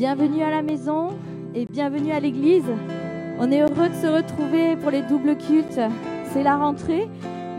[0.00, 1.10] Bienvenue à la maison
[1.54, 2.64] et bienvenue à l'église.
[3.38, 5.78] On est heureux de se retrouver pour les doubles cultes.
[6.32, 7.06] C'est la rentrée,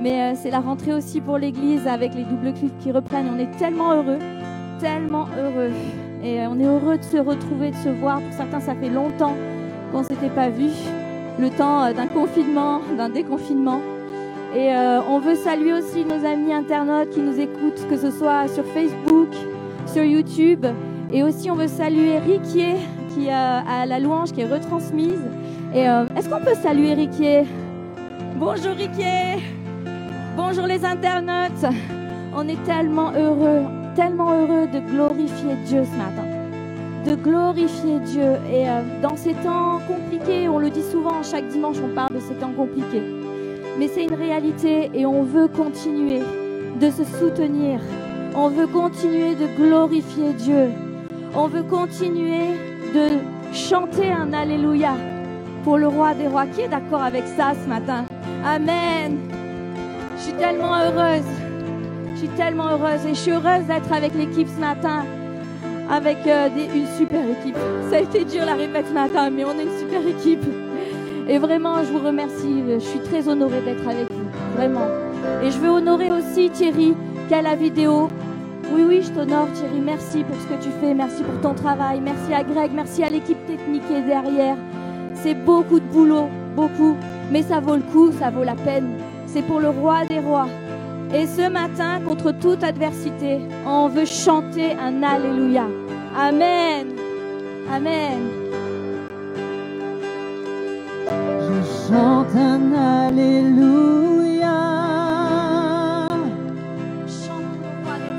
[0.02, 3.28] mais euh, c'est la rentrée aussi pour l'église avec les doubles cultes qui reprennent.
[3.32, 4.18] On est tellement heureux,
[4.80, 5.70] tellement heureux.
[6.24, 8.20] Et euh, on est heureux de se retrouver, de se voir.
[8.20, 9.36] Pour certains, ça fait longtemps
[9.92, 10.72] qu'on ne s'était pas vu.
[11.38, 13.82] Le temps euh, d'un confinement, d'un déconfinement.
[14.56, 14.72] Et
[15.08, 19.30] on veut saluer aussi nos amis internautes qui nous écoutent, que ce soit sur Facebook,
[19.86, 20.66] sur YouTube.
[21.14, 22.76] Et aussi, on veut saluer Riquier,
[23.14, 25.22] qui a la louange qui est retransmise.
[25.76, 25.82] Et
[26.16, 27.44] est-ce qu'on peut saluer Riquier?
[28.38, 29.42] Bonjour Riquier
[30.36, 31.66] Bonjour les internautes
[32.34, 33.64] On est tellement heureux,
[33.96, 36.26] tellement heureux de glorifier Dieu ce matin.
[37.06, 38.38] De glorifier Dieu.
[38.52, 42.20] Et euh, dans ces temps compliqués, on le dit souvent, chaque dimanche on parle de
[42.20, 43.04] ces temps compliqués.
[43.78, 46.22] Mais c'est une réalité et on veut continuer
[46.80, 47.80] de se soutenir.
[48.36, 50.70] On veut continuer de glorifier Dieu.
[51.34, 52.58] On veut continuer
[52.94, 53.08] de
[53.54, 54.96] chanter un Alléluia
[55.64, 56.46] pour le roi des rois.
[56.46, 58.04] Qui est d'accord avec ça ce matin?
[58.46, 59.18] Amen.
[60.18, 61.24] Je suis tellement heureuse.
[62.14, 65.06] Je suis tellement heureuse et je suis heureuse d'être avec l'équipe ce matin.
[65.90, 67.56] Avec euh, une super équipe.
[67.90, 70.44] Ça a été dur la répète ce matin, mais on est une super équipe.
[71.30, 72.62] Et vraiment, je vous remercie.
[72.74, 74.58] Je suis très honorée d'être avec vous.
[74.58, 74.88] Vraiment.
[75.42, 76.94] Et je veux honorer aussi Thierry
[77.30, 78.10] qui a la vidéo.
[78.74, 79.82] Oui, oui, je t'honore Thierry.
[79.84, 80.94] Merci pour ce que tu fais.
[80.94, 82.00] Merci pour ton travail.
[82.02, 82.72] Merci à Greg.
[82.74, 84.56] Merci à l'équipe technique qui est derrière.
[85.16, 86.30] C'est beaucoup de boulot.
[86.56, 86.96] Beaucoup.
[87.32, 88.94] Mais ça vaut le coup, ça vaut la peine.
[89.26, 90.48] C'est pour le roi des rois.
[91.14, 95.68] Et ce matin, contre toute adversité, on veut chanter un Alléluia.
[96.18, 96.88] Amen.
[97.74, 98.20] Amen.
[101.08, 104.21] Je chante un Alléluia.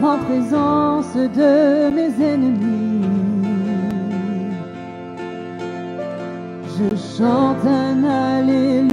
[0.04, 3.06] En présence de mes ennemis.
[6.76, 8.90] Je chante un Alléluia.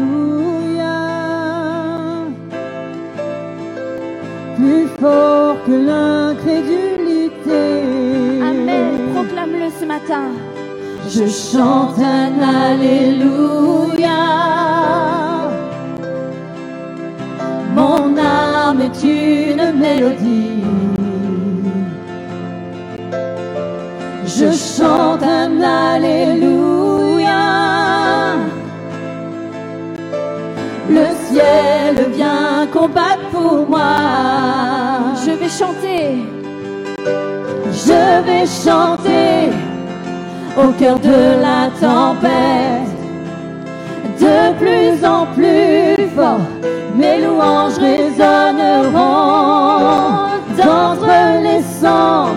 [4.55, 7.63] Plus fort que l'incrédulité.
[8.43, 9.09] Amen.
[9.15, 10.27] Proclame-le ce matin.
[11.09, 14.19] Je chante un Alléluia.
[17.75, 20.88] Mon âme est une mélodie.
[25.19, 27.33] Chante un Alléluia.
[30.89, 33.95] Le ciel vient combattre pour moi.
[35.25, 36.25] Je vais chanter.
[37.71, 39.51] Je vais chanter
[40.57, 42.87] au cœur de la tempête.
[44.19, 46.41] De plus en plus fort,
[46.95, 48.99] mes louanges résonneront
[50.57, 52.35] d'entre les cendres.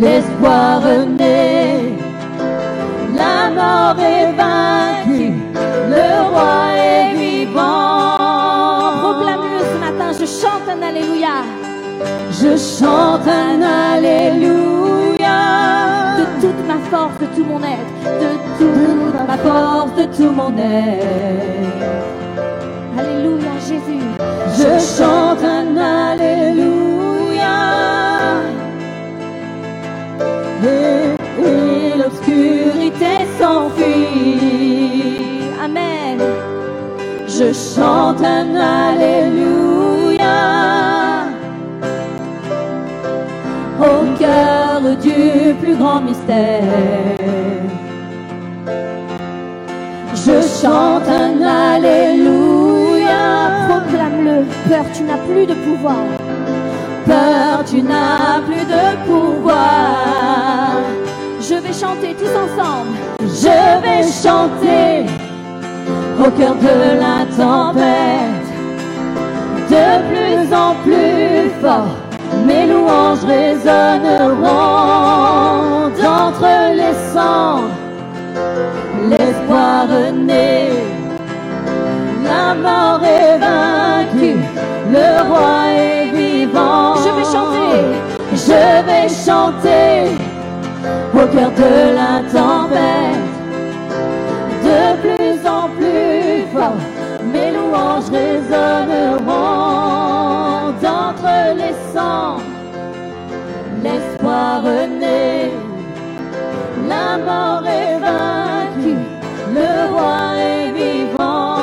[0.00, 0.80] L'espoir
[3.94, 5.32] mort est vaincue,
[5.88, 8.16] le roi est vivant.
[9.02, 11.36] Proclame-le ce matin, je chante un Alléluia.
[12.30, 13.62] Je chante un
[13.94, 15.38] Alléluia.
[16.18, 20.52] De toute ma force, de tout mon être, de toute ma force, de tout mon
[20.56, 21.06] être.
[22.98, 24.06] Alléluia Jésus.
[24.58, 26.90] Je chante un Alléluia.
[33.40, 35.18] S'enfuit.
[35.64, 36.18] Amen.
[37.26, 40.38] Je chante un Alléluia.
[43.78, 46.62] Au cœur du plus grand mystère.
[50.14, 51.40] Je chante un
[51.74, 53.22] Alléluia.
[53.68, 54.38] Proclame-le.
[54.68, 56.04] Peur, tu n'as plus de pouvoir.
[57.06, 60.82] Peur, tu n'as plus de pouvoir.
[61.40, 63.19] Je vais chanter tous ensemble.
[63.42, 65.06] Je vais chanter
[66.18, 68.48] au cœur de la tempête.
[69.70, 71.96] De plus en plus fort,
[72.46, 74.42] mes louanges résonneront
[76.02, 77.76] d'entre les cendres.
[79.08, 80.84] L'espoir naît,
[82.22, 84.40] la mort est vaincue,
[84.92, 86.94] le roi est vivant.
[86.96, 87.80] Je vais chanter,
[88.34, 89.94] je vais chanter
[91.14, 92.59] au cœur de la tempête.
[106.88, 108.98] La mort est vaincue,
[109.54, 111.56] le roi est vivant.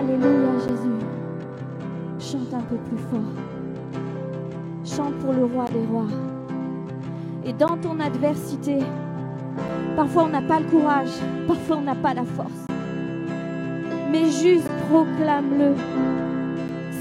[0.00, 0.98] Alléluia Jésus.
[2.18, 3.32] Chante un peu plus fort.
[4.84, 6.08] Chante pour le roi des rois.
[7.44, 8.78] Et dans ton adversité,
[9.96, 11.12] parfois on n'a pas le courage,
[11.46, 12.66] parfois on n'a pas la force.
[14.10, 15.74] Mais juste proclame-le.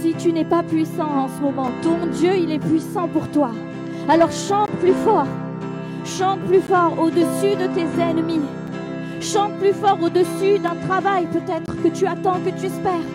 [0.02, 3.52] Si tu n'es pas puissant en ce moment, ton Dieu, il est puissant pour toi.
[4.08, 5.28] Alors chante plus fort.
[6.06, 8.40] Chante plus fort au-dessus de tes ennemis.
[9.20, 13.08] Chante plus fort au-dessus d'un travail peut-être que tu attends, que tu espères.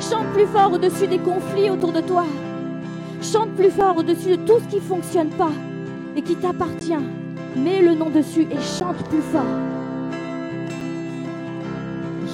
[0.00, 2.24] Chante plus fort au-dessus des conflits autour de toi.
[3.22, 5.52] Chante plus fort au-dessus de tout ce qui ne fonctionne pas
[6.14, 6.92] et qui t'appartient.
[7.56, 9.42] Mets le nom dessus et chante plus fort.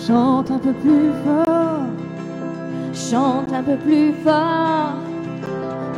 [0.05, 2.08] Chante un peu plus fort.
[2.99, 4.95] Chante un peu plus fort.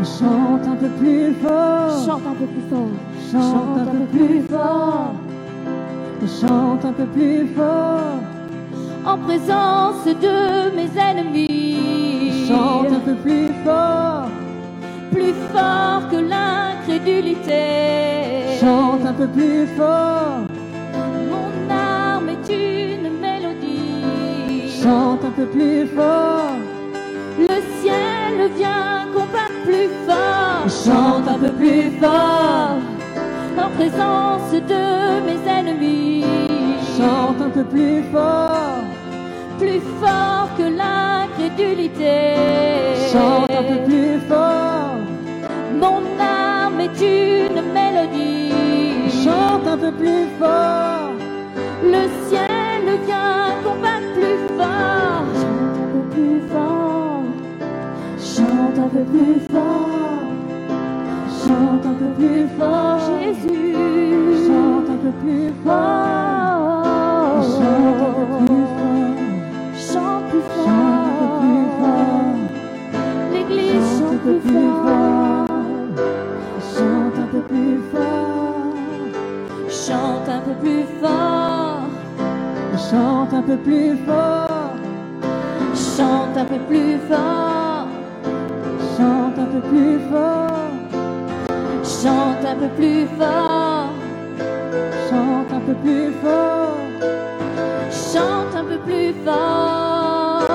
[0.05, 2.05] Chante un peu plus fort.
[2.05, 2.91] Chante un peu plus fort.
[3.33, 5.15] Chante un peu plus fort.
[6.41, 8.21] Chante un peu plus fort.
[9.07, 12.45] En présence de mes ennemis.
[12.47, 14.29] Chante un peu plus fort.
[15.11, 18.59] Plus fort que l'incrédulité.
[18.61, 20.45] Chante un peu plus fort.
[21.31, 24.69] Mon âme est une mélodie.
[24.83, 26.59] Chante un peu plus fort.
[28.41, 30.65] Le vient combattre plus fort.
[30.85, 32.79] Chante un peu plus fort.
[33.65, 34.85] En présence de
[35.27, 36.25] mes ennemis.
[36.97, 38.81] Chante un peu plus fort.
[39.59, 42.17] Plus fort que l'incrédulité.
[43.13, 44.97] Chante un peu plus fort.
[45.79, 48.55] Mon âme est une mélodie.
[49.23, 51.13] Chante un peu plus fort.
[51.83, 53.50] Le ciel vient
[58.93, 59.89] peu plus fort.
[61.29, 62.99] Chante un peu plus fort.
[63.21, 63.75] Jésus.
[64.47, 66.85] Chante un peu plus fort.
[67.43, 69.21] Chante un peu plus fort.
[69.75, 72.05] Chante plus Chante un peu plus fort.
[72.21, 72.35] fort.
[73.33, 75.47] L'église Chante un peu plus fort.
[75.47, 75.57] fort.
[76.77, 78.75] Chante un peu plus fort.
[79.69, 81.81] Chante un peu plus fort.
[82.91, 84.73] Chante un peu plus fort.
[85.75, 87.50] Chante un peu plus fort.
[89.51, 90.71] Chante un peu plus fort.
[91.83, 93.91] Chante un peu plus fort.
[95.11, 96.77] Chante un peu plus fort.
[97.91, 100.47] Chante un peu plus fort.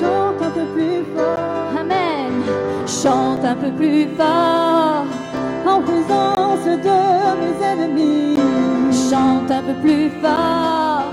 [0.00, 1.80] Chante un peu plus fort.
[1.80, 2.32] Amen.
[2.86, 5.04] Chante un peu plus fort.
[5.66, 6.98] En présence de
[7.40, 8.36] mes ennemis.
[9.10, 11.10] Chante un peu plus fort.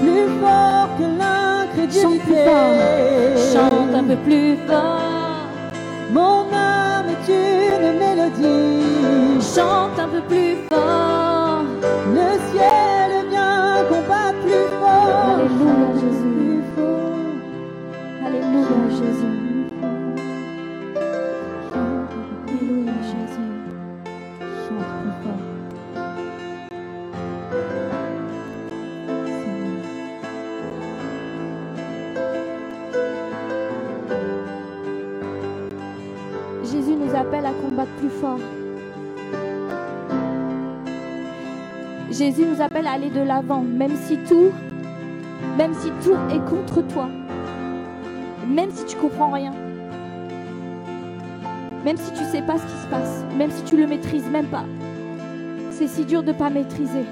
[0.00, 2.44] Plus fort que Chante plus l'incrédulité.
[2.44, 3.36] fort.
[3.52, 5.11] Chante un peu plus fort.
[6.12, 9.40] Mon âme est une mélodie.
[9.40, 11.11] Chante un peu plus fort.
[42.10, 44.52] Jésus nous appelle à aller de l'avant, même si tout,
[45.56, 47.08] même si tout est contre toi,
[48.46, 49.52] même si tu comprends rien,
[51.84, 54.46] même si tu sais pas ce qui se passe, même si tu le maîtrises même
[54.46, 54.64] pas.
[55.70, 57.04] C'est si dur de pas maîtriser.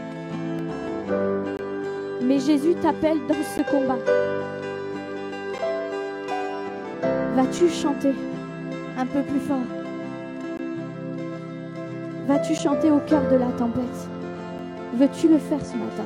[2.22, 3.98] Mais Jésus t'appelle dans ce combat.
[7.34, 8.14] Vas-tu chanter
[8.98, 9.79] un peu plus fort?
[12.30, 13.82] Vas-tu chanter au cœur de la tempête?
[14.94, 16.04] Veux-tu le faire ce matin?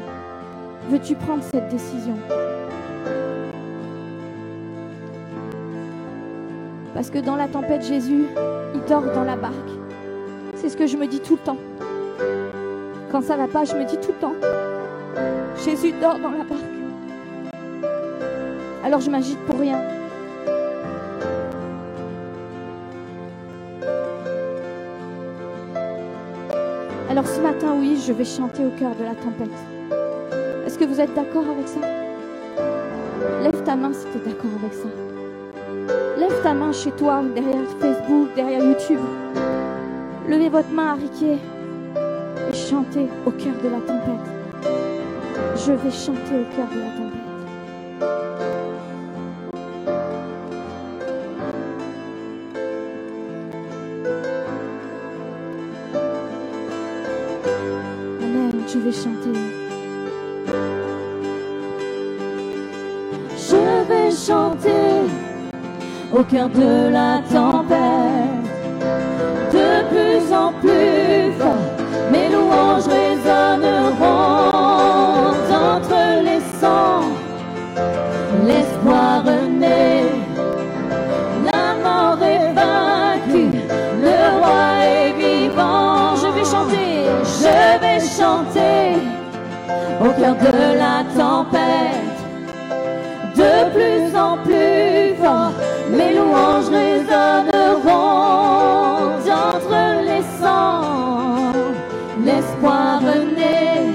[0.89, 2.15] Veux-tu prendre cette décision?
[6.95, 8.25] Parce que dans la tempête, Jésus,
[8.75, 9.53] il dort dans la barque.
[10.55, 11.59] C'est ce que je me dis tout le temps.
[13.13, 14.35] Quand ça va pas, je me dis tout le temps.
[15.63, 17.53] Jésus dort dans la barque.
[18.83, 19.79] Alors je m'agite pour rien.
[27.15, 29.49] Alors ce matin, oui, je vais chanter au cœur de la tempête.
[30.67, 31.79] Est-ce que vous êtes d'accord avec ça?
[33.41, 34.89] Lève ta main si tu es d'accord avec ça.
[36.19, 38.99] Lève ta main chez toi, derrière Facebook, derrière YouTube.
[40.29, 41.39] Levez votre main à Riquet
[42.51, 44.27] et chantez au cœur de la tempête.
[45.55, 47.14] Je vais chanter au cœur de la tempête.
[58.95, 59.39] Chanter.
[63.37, 64.95] Je vais chanter
[66.13, 68.49] au cœur de la tempête,
[69.53, 70.74] de plus en plus
[90.45, 92.19] de la tempête,
[93.35, 95.53] de plus en plus fort,
[95.91, 97.95] mes louanges résonneront
[99.25, 101.53] d'entre les sangs.
[102.23, 103.87] L'espoir renaît,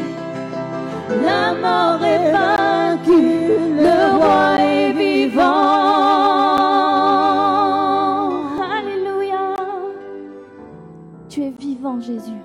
[1.24, 5.70] la mort est vaincue, le roi est vivant.
[8.76, 9.46] Alléluia.
[11.30, 12.42] Tu es vivant, Jésus.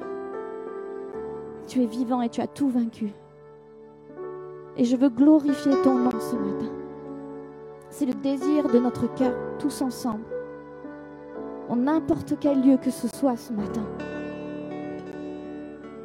[1.66, 3.14] Tu es vivant et tu as tout vaincu.
[4.76, 6.72] Et je veux glorifier ton nom ce matin.
[7.90, 10.24] C'est le désir de notre cœur, tous ensemble,
[11.68, 13.84] en n'importe quel lieu que ce soit ce matin.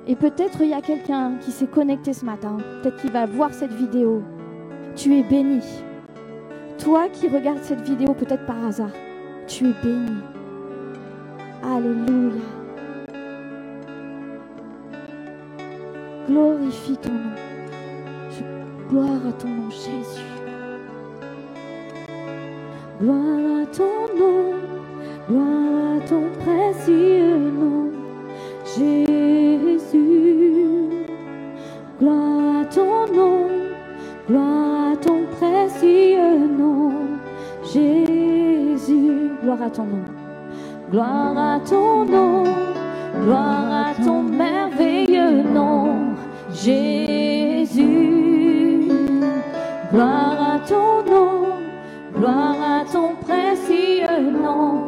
[0.06, 3.54] Et peut-être il y a quelqu'un qui s'est connecté ce matin, peut-être qu'il va voir
[3.54, 4.22] cette vidéo.
[4.96, 5.62] Tu es béni.
[6.78, 8.92] Toi qui regardes cette vidéo peut-être par hasard,
[9.48, 10.18] tu es béni.
[11.64, 12.42] Alléluia.
[16.28, 17.49] Glorifie ton nom.
[18.89, 20.25] Gloire à ton nom, Jésus.
[23.00, 24.53] Gloire à ton nom,
[25.29, 27.91] gloire à ton précieux nom,
[28.65, 29.05] Jésus.
[32.00, 33.48] Gloire à ton nom,
[34.27, 36.91] gloire à ton précieux nom,
[37.72, 39.31] Jésus.
[39.43, 40.05] Gloire à ton nom.
[40.91, 42.43] Gloire à ton nom,
[43.24, 46.15] gloire à ton merveilleux nom,
[46.51, 47.09] Jésus.
[49.91, 51.46] Gloire à ton nom,
[52.15, 54.79] gloire à ton précieux nom,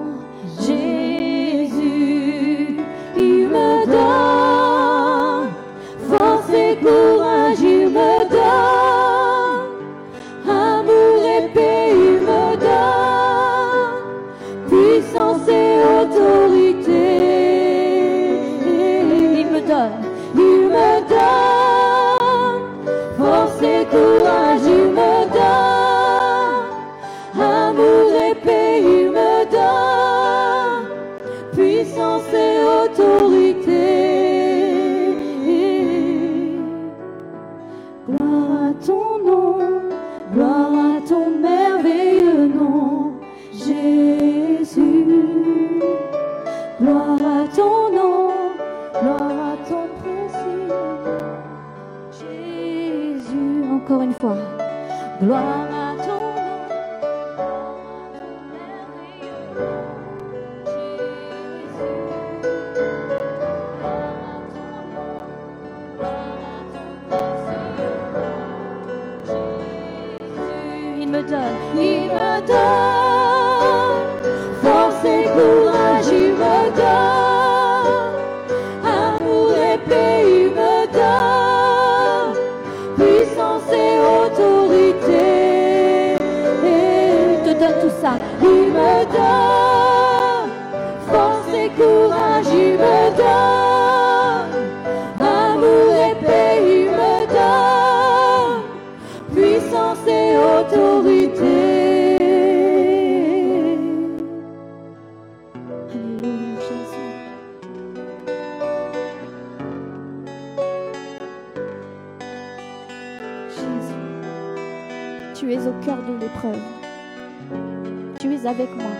[118.69, 118.91] moi.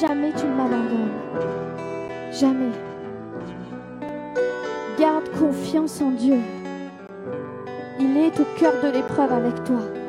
[0.00, 1.10] Jamais tu ne m'abandonnes.
[2.32, 2.72] Jamais.
[4.98, 6.38] Garde confiance en Dieu.
[7.98, 9.99] Il est au cœur de l'épreuve avec toi.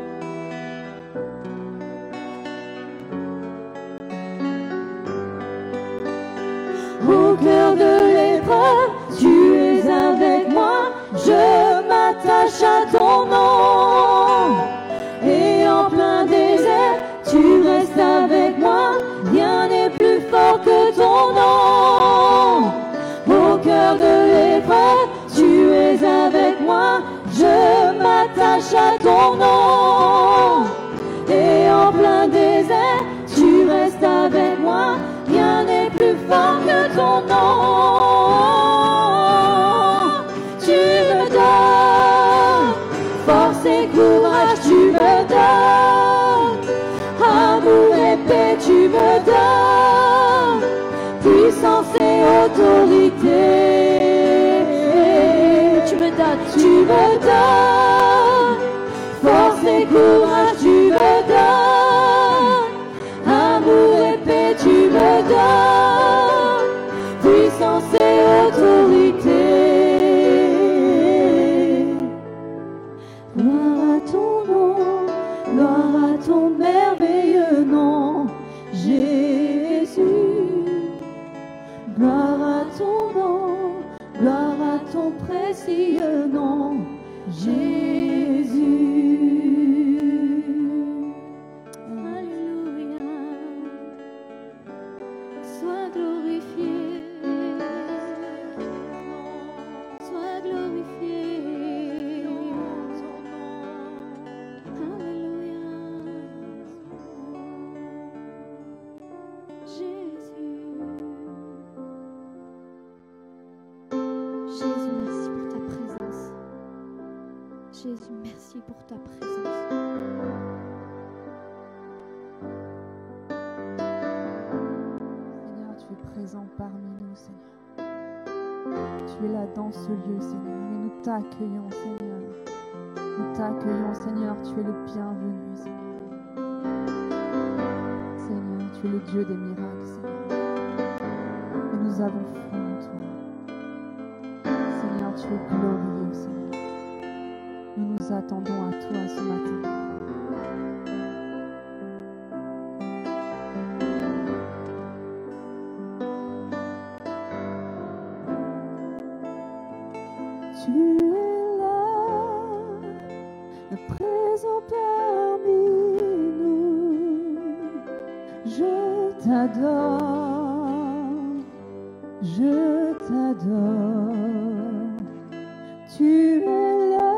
[176.02, 177.14] Tu es là,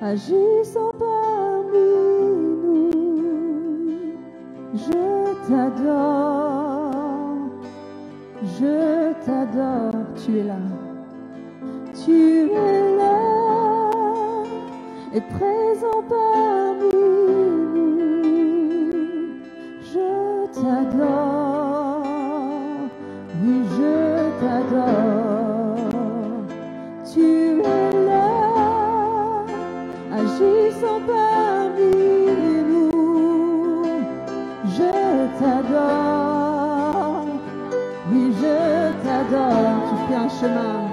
[0.00, 1.88] agissant parmi
[2.62, 2.92] nous.
[4.74, 5.02] Je
[5.48, 7.34] t'adore,
[8.60, 10.04] je t'adore.
[10.24, 10.60] Tu es là.
[12.04, 13.18] Tu es là
[15.14, 15.53] et présent
[40.44, 40.88] chemin.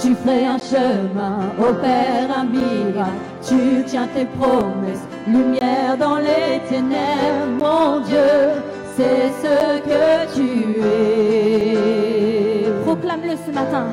[0.00, 7.52] Tu fais un chemin, opère un miracle, tu tiens tes promesses, lumière dans les ténèbres,
[7.60, 8.32] mon Dieu,
[8.96, 9.56] c'est ce
[9.88, 10.48] que tu
[10.80, 12.66] es.
[12.84, 13.86] Proclame-le ce matin.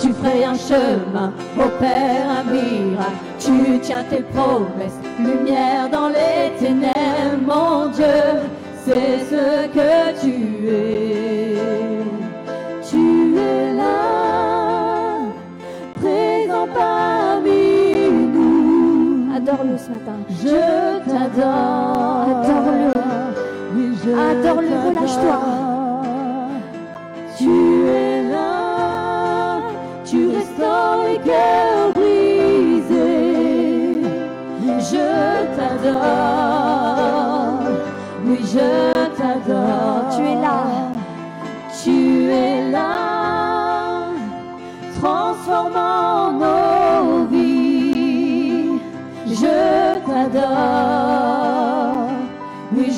[0.00, 7.42] Tu ferais un chemin, opère un miracle, tu tiens tes promesses, lumière dans les ténèbres,
[7.46, 8.40] mon Dieu,
[8.84, 10.95] c'est ce que tu es.
[19.66, 20.18] Adore-le ce matin.
[20.30, 20.58] Je
[21.08, 22.26] t'adore.
[22.44, 22.90] Adore-le.
[23.74, 25.38] Oui, Adore-le, relâche-toi.
[27.36, 27.52] Tu
[27.86, 29.60] es là,
[30.04, 32.96] tu restaures les cœurs brisés.
[34.78, 35.06] Je
[35.56, 36.04] t'adore.
[38.24, 38.95] Oui, je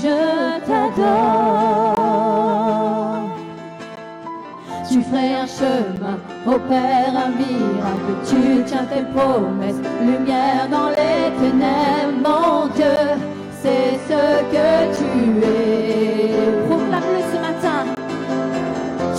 [0.03, 0.19] je
[0.67, 1.95] t'adore.
[4.89, 12.19] Tu ferais un chemin, opère un miracle, tu tiens tes promesses, lumière dans les ténèbres,
[12.25, 12.99] mon Dieu,
[13.61, 15.09] c'est ce que tu
[15.45, 16.39] es.
[16.69, 17.81] Proclame-le ce matin.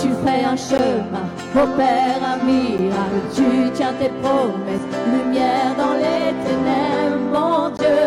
[0.00, 7.22] Tu fais un chemin, opère un miracle, tu tiens tes promesses, lumière dans les ténèbres,
[7.32, 8.02] mon Dieu,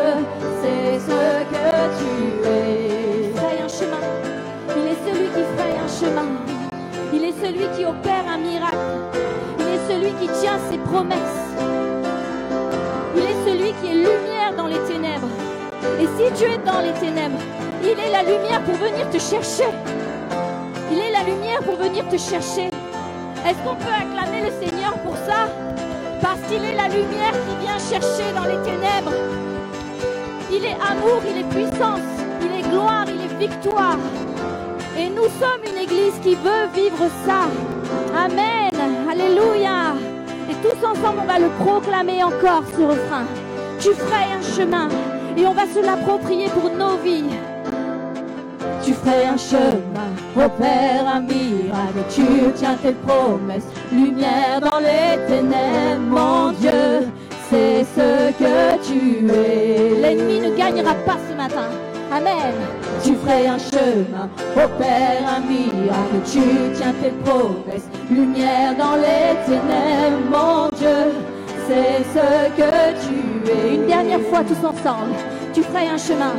[0.62, 1.22] c'est ce
[1.54, 2.33] que tu es.
[7.54, 8.78] Celui qui opère un miracle.
[9.60, 11.18] Il est celui qui tient ses promesses.
[13.16, 15.28] Il est celui qui est lumière dans les ténèbres.
[16.00, 17.40] Et si tu es dans les ténèbres,
[17.84, 19.70] il est la lumière pour venir te chercher.
[20.92, 22.70] Il est la lumière pour venir te chercher.
[23.46, 25.48] Est-ce qu'on peut acclamer le Seigneur pour ça?
[26.22, 29.14] Parce qu'il est la lumière qui vient chercher dans les ténèbres.
[30.52, 32.00] Il est amour, il est puissance,
[32.42, 33.98] il est gloire, il est victoire.
[35.24, 37.48] Nous sommes une église qui veut vivre ça.
[38.14, 38.72] Amen.
[39.10, 39.96] Alléluia.
[40.50, 43.24] Et tous ensemble, on va le proclamer encore, ce refrain.
[43.80, 44.90] Tu ferais un chemin
[45.38, 47.30] et on va se l'approprier pour nos vies.
[48.84, 56.02] Tu ferais un chemin, opère un miracle, tu tiens tes promesses, lumière dans les ténèbres,
[56.02, 57.08] mon Dieu,
[57.50, 60.02] c'est ce que tu es.
[60.02, 61.70] L'ennemi ne gagnera pas ce matin.
[62.16, 62.54] Amen.
[63.04, 66.42] Tu ferais un chemin, opère un miracle, tu
[66.76, 71.12] tiens tes promesses, lumière dans les ténèbres, mon Dieu,
[71.68, 72.72] c'est ce que
[73.04, 73.76] tu es.
[73.76, 75.16] Une dernière fois tous ensemble.
[75.56, 76.34] Tu ferais un chemin.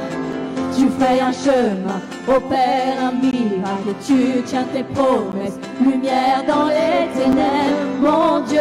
[0.77, 8.01] Tu ferais un chemin, opère un miracle, tu tiens tes promesses, lumière dans les ténèbres,
[8.01, 8.61] mon Dieu,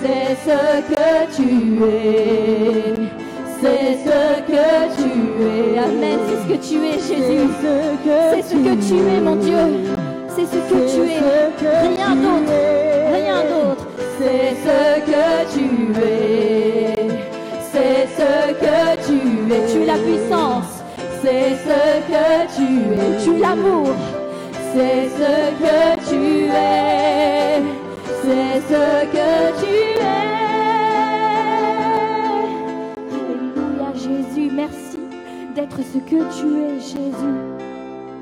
[0.00, 3.28] c'est ce que tu es.
[3.60, 5.07] C'est ce que tu
[5.42, 5.78] es.
[5.78, 6.18] Amen.
[6.26, 7.48] C'est ce que tu es, Jésus.
[8.32, 9.62] C'est ce que tu es, mon Dieu.
[10.34, 11.20] C'est ce que tu es.
[11.88, 12.52] Rien d'autre.
[13.12, 13.84] Rien d'autre.
[14.18, 14.78] C'est ce
[15.10, 15.66] que tu
[16.00, 16.94] es.
[17.72, 19.18] C'est ce que tu
[19.52, 19.72] es.
[19.72, 20.72] Tu es la puissance.
[21.22, 23.24] C'est ce que tu es.
[23.24, 23.94] Tu es l'amour.
[24.72, 27.62] C'est ce que tu es.
[28.22, 29.28] C'est ce que
[29.60, 29.87] tu es.
[35.58, 37.38] D'être ce que tu es, Jésus.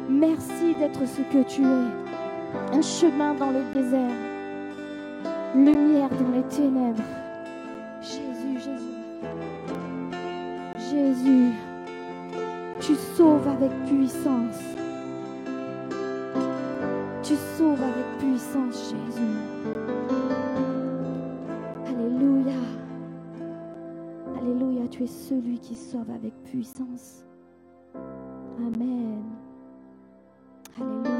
[0.09, 2.75] Merci d'être ce que tu es.
[2.75, 4.17] Un chemin dans le désert.
[5.55, 7.03] Lumière dans les ténèbres.
[8.01, 8.97] Jésus, Jésus.
[10.91, 11.53] Jésus,
[12.81, 14.63] tu sauves avec puissance.
[17.23, 19.56] Tu sauves avec puissance, Jésus.
[24.89, 27.25] Tu es celui qui sauve avec puissance.
[28.57, 29.23] Amen.
[30.81, 31.11] Alléluia.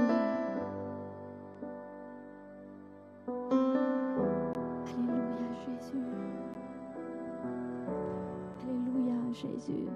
[4.87, 6.05] Alléluia, Jésus.
[8.63, 9.89] Alléluia, Jésus.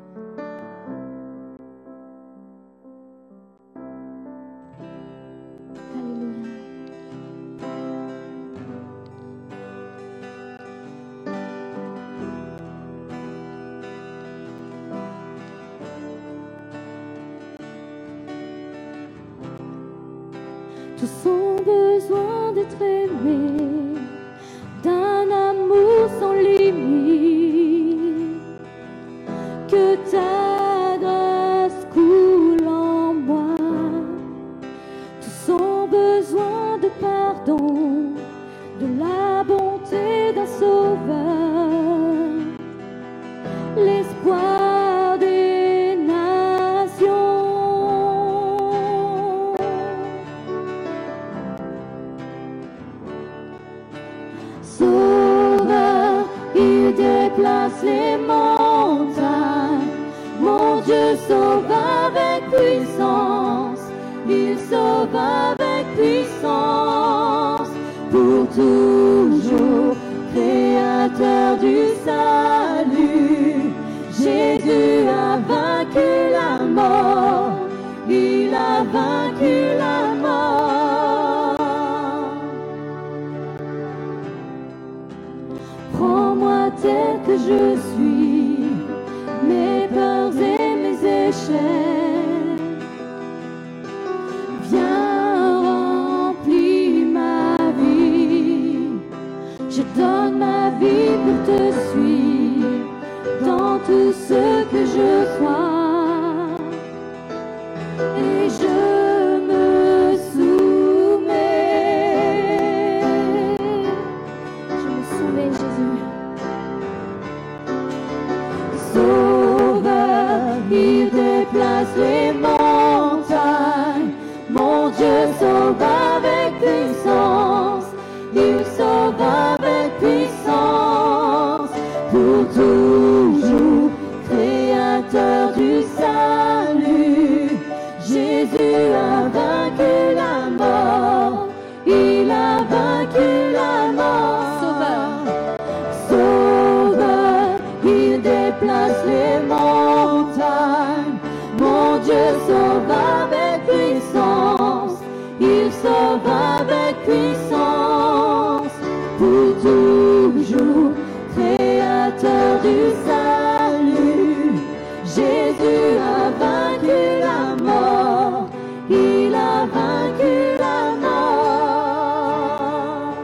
[148.60, 151.18] Déplace les montagnes.
[151.58, 154.98] Mon Dieu sauve avec puissance.
[155.40, 158.72] Il sauve avec puissance.
[159.18, 160.92] Pour toujours,
[161.34, 164.58] créateur du salut.
[165.04, 168.48] Jésus a vaincu la mort.
[168.88, 173.14] Il a vaincu la mort.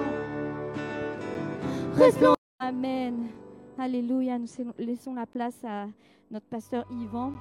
[1.99, 2.35] Resplendissant.
[2.61, 3.36] Amen.
[3.79, 4.39] Alléluia.
[4.39, 4.47] Nous
[4.79, 5.87] laissons- la place à
[6.31, 7.33] notre pasteur Yvan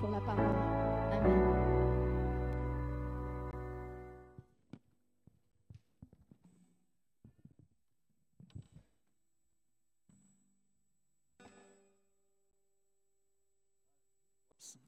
[0.00, 0.56] pour la parole.
[1.12, 1.64] Amen.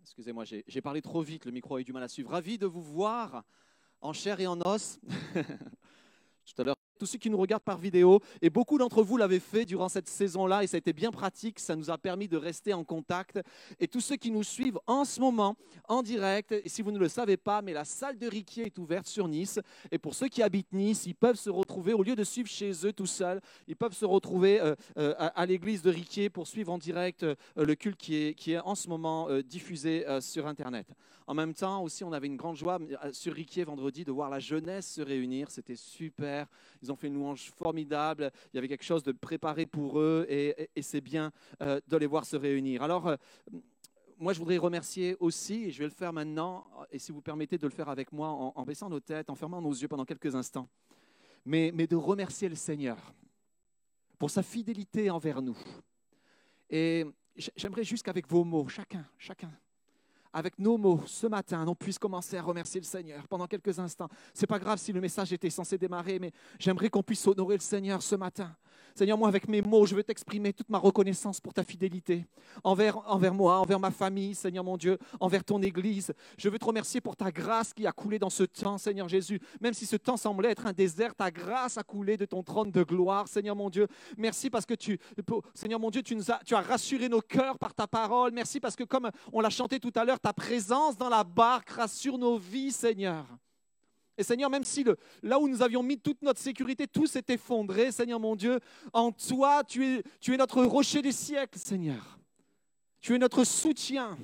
[0.02, 2.30] Excusez-moi, j'ai parlé trop vite, le micro a eu du mal à suivre.
[2.30, 3.44] Ravi de vous voir
[4.00, 4.98] en chair et en os.
[6.46, 9.40] Tout à l'heure, tous ceux qui nous regardent par vidéo, et beaucoup d'entre vous l'avaient
[9.40, 12.36] fait durant cette saison-là, et ça a été bien pratique, ça nous a permis de
[12.36, 13.40] rester en contact.
[13.80, 15.56] Et tous ceux qui nous suivent en ce moment,
[15.88, 18.78] en direct, et si vous ne le savez pas, mais la salle de Riquier est
[18.78, 22.16] ouverte sur Nice, et pour ceux qui habitent Nice, ils peuvent se retrouver, au lieu
[22.16, 25.90] de suivre chez eux tout seuls, ils peuvent se retrouver euh, euh, à, l'église de
[25.90, 29.28] Riquier pour suivre en direct euh, le culte qui est, qui est en ce moment
[29.42, 30.86] diffusé sur Internet.
[31.26, 32.78] En même temps, aussi, on avait une grande joie
[33.12, 36.46] sur Riquier vendredi de voir la jeunesse se réunir, c'était super.
[36.90, 38.30] Ont fait une louange formidable.
[38.52, 42.06] Il y avait quelque chose de préparé pour eux et, c'est bien euh, de les
[42.06, 42.82] voir se réunir.
[42.82, 43.16] Alors, euh,
[44.18, 47.58] moi, je voudrais remercier aussi, et je vais le faire maintenant, et si vous permettez
[47.58, 50.34] de le faire avec moi en, baissant nos têtes, en fermant nos yeux pendant quelques
[50.34, 50.68] instants,
[51.44, 52.96] mais, mais de remercier le Seigneur
[54.18, 55.58] pour sa fidélité envers nous.
[56.70, 57.04] Et
[57.56, 59.52] j'aimerais juste qu'avec vos mots, chacun, chacun,
[60.36, 64.08] avec nos mots ce matin, on puisse commencer à remercier le Seigneur pendant quelques instants.
[64.34, 67.62] C'est pas grave si le message était censé démarrer, mais j'aimerais qu'on puisse honorer le
[67.62, 68.54] Seigneur ce matin.
[68.96, 72.24] Seigneur, moi, avec mes mots, je veux t'exprimer toute ma reconnaissance pour ta fidélité
[72.64, 72.96] envers,
[73.34, 76.14] moi, envers ma famille, Seigneur mon Dieu, envers ton Église.
[76.38, 79.38] Je veux te remercier pour ta grâce qui a coulé dans ce temps, Seigneur Jésus.
[79.60, 82.70] Même si ce temps semblait être un désert, ta grâce a coulé de ton trône
[82.70, 83.86] de gloire, Seigneur mon Dieu.
[84.16, 84.98] Merci parce que tu,
[85.52, 88.32] Seigneur mon Dieu, tu, as, tu as rassuré nos cœurs par ta parole.
[88.32, 91.68] Merci parce que comme on l'a chanté tout à l'heure, ta présence dans la barque
[91.68, 93.26] rassure nos vies, Seigneur.
[94.18, 94.84] Et Seigneur, même si
[95.22, 98.60] là où nous avions mis toute notre sécurité, tout s'est effondré, Seigneur mon Dieu,
[98.92, 102.18] en toi, tu es, tu es notre rocher des siècles, Seigneur.
[103.00, 104.16] Tu es notre soutien,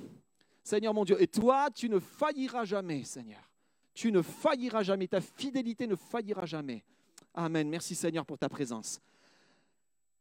[0.63, 1.21] Seigneur mon Dieu.
[1.21, 3.51] Et toi, tu ne failliras jamais, Seigneur.
[3.93, 5.07] Tu ne failliras jamais.
[5.07, 6.83] Ta fidélité ne faillira jamais.
[7.35, 7.69] Amen.
[7.69, 8.99] Merci, Seigneur, pour ta présence.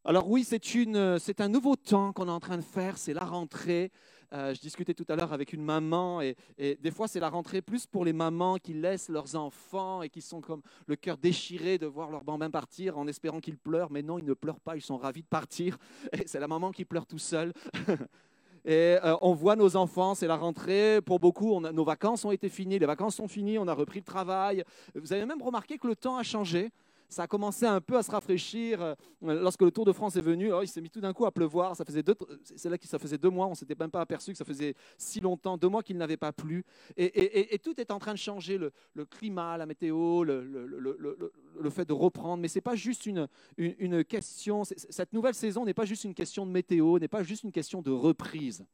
[0.05, 3.93] Alors oui, c'est un nouveau temps qu'on est en train de faire, c'est la rentrée.
[4.33, 7.61] Euh, je discutais tout à l'heure avec une maman et, des fois c'est la rentrée
[7.61, 11.77] plus pour les mamans qui laissent leurs enfants et qui sont comme le cœur déchiré
[11.77, 14.77] de voir leur bambin partir en espérant qu'ils pleurent, mais non, ils ne pleurent pas,
[14.77, 15.77] ils sont ravis de partir.
[16.13, 17.53] Et c'est la maman qui pleure tout seul.
[18.65, 21.01] Et euh, on voit nos enfants, c'est la rentrée.
[21.05, 24.05] Pour beaucoup, nos vacances ont été finies, les vacances sont finies, on a repris le
[24.05, 24.65] travail.
[24.95, 26.71] Vous avez même remarqué que le temps a changé
[27.13, 30.23] ça a commencé un peu à se rafraîchir euh, lorsque le Tour de France est
[30.23, 30.51] venu.
[30.51, 31.77] Oh, il s'est mis tout d'un coup à pleuvoir.
[31.77, 33.47] Ça faisait deux, c'est là que ça faisait deux mois.
[33.47, 36.33] On s'était même pas aperçu que ça faisait si longtemps, deux mois qu'il n'avait pas
[36.33, 36.65] plu.
[36.97, 38.59] Et, tout est en train de changer.
[38.59, 42.41] Le, climat, la météo, le, fait de reprendre.
[42.41, 44.65] Mais c'est pas juste une, une, question.
[44.65, 47.83] Cette nouvelle saison n'est pas juste une question de météo, n'est pas juste une question
[47.83, 48.65] de reprise.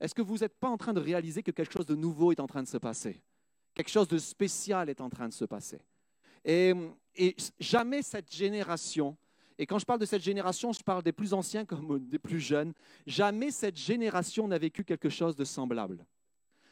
[0.00, 2.40] Est-ce que vous n'êtes pas en train de réaliser que quelque chose de nouveau est
[2.40, 3.22] en train de se passer?
[3.74, 5.78] Quelque chose de spécial est en train de se passer.
[6.44, 6.72] Et,
[7.58, 9.16] jamais cette génération,
[9.58, 12.40] et quand je parle de cette génération, je parle des plus anciens comme des plus
[12.40, 12.72] jeunes,
[13.06, 16.04] jamais cette génération n'a vécu quelque chose de semblable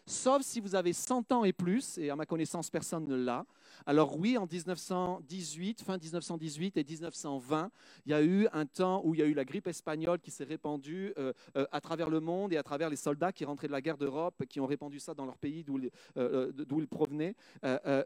[0.08, 3.44] sauf si vous avez 100 ans et plus, et à ma connaissance, personne ne l'a.
[3.86, 7.70] Alors oui, en 1918, fin 1918 et 1920,
[8.06, 10.30] il y a eu un temps où il y a eu la grippe espagnole qui
[10.30, 13.66] s'est répandue euh, euh, à travers le monde et à travers les soldats qui rentraient
[13.66, 15.80] de la guerre d'Europe, qui ont répandu ça dans leur pays d'où
[16.16, 17.34] euh, ils provenaient.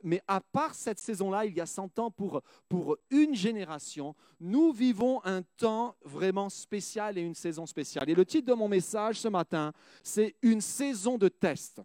[0.03, 4.73] mais à part cette saison-là, il y a 100 ans, pour, pour une génération, nous
[4.73, 8.09] vivons un temps vraiment spécial et une saison spéciale.
[8.09, 9.73] Et le titre de mon message ce matin,
[10.03, 11.83] c'est Une saison de test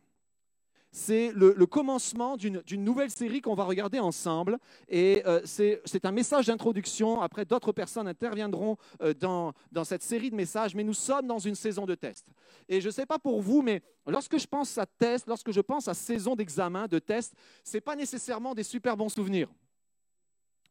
[0.91, 4.57] c'est le, commencement d'une nouvelle série qu'on va regarder ensemble.
[4.87, 7.21] Et euh, c'est un message d'introduction.
[7.21, 10.75] Après, d'autres personnes interviendront euh, dans, dans, cette série de messages.
[10.75, 12.27] Mais nous sommes dans une saison de test.
[12.69, 15.61] Et je ne sais pas pour vous, mais lorsque je pense à test, lorsque je
[15.61, 19.49] pense à saison d'examen, de test, ce n'est pas nécessairement des super bons souvenirs.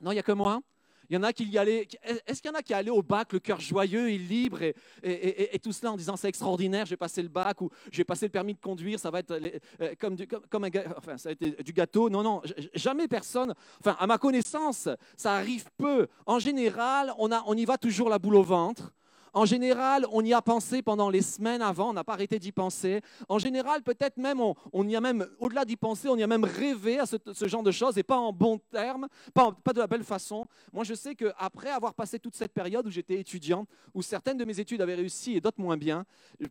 [0.01, 0.61] Non, il n'y a que moi.
[1.09, 1.89] Il y en a qui y allaient.
[2.27, 4.61] Est-ce qu'il y en a qui allaient au bac le cœur joyeux et libre
[5.03, 8.31] et, tout cela en disant c'est extraordinaire, j'ai passé le bac ou j'ai passé le
[8.31, 9.33] permis de conduire, ça va être
[9.81, 12.11] euh, comme, du, comme, un, enfin, ça a été du gâteau.
[12.11, 12.43] Non, non,
[12.75, 13.55] jamais personne.
[13.81, 16.07] Enfin, à ma connaissance, ça arrive peu.
[16.27, 18.93] En général, on, a, on y va toujours la boule au ventre.
[19.37, 22.53] En général, on y a pensé pendant les semaines avant, on n'a pas arrêté d'y
[22.53, 23.03] penser.
[23.29, 26.45] En général, peut-être même, on, y a même, au-delà d'y penser, on y a même
[26.45, 30.05] rêvé à ce, genre de choses et pas en bon terme, pas, de la belle
[30.05, 30.47] façon.
[30.73, 34.47] Moi, je sais qu'après avoir passé toute cette période où j'étais étudiant, où certaines de
[34.47, 36.07] mes études avaient réussi et d'autres moins bien,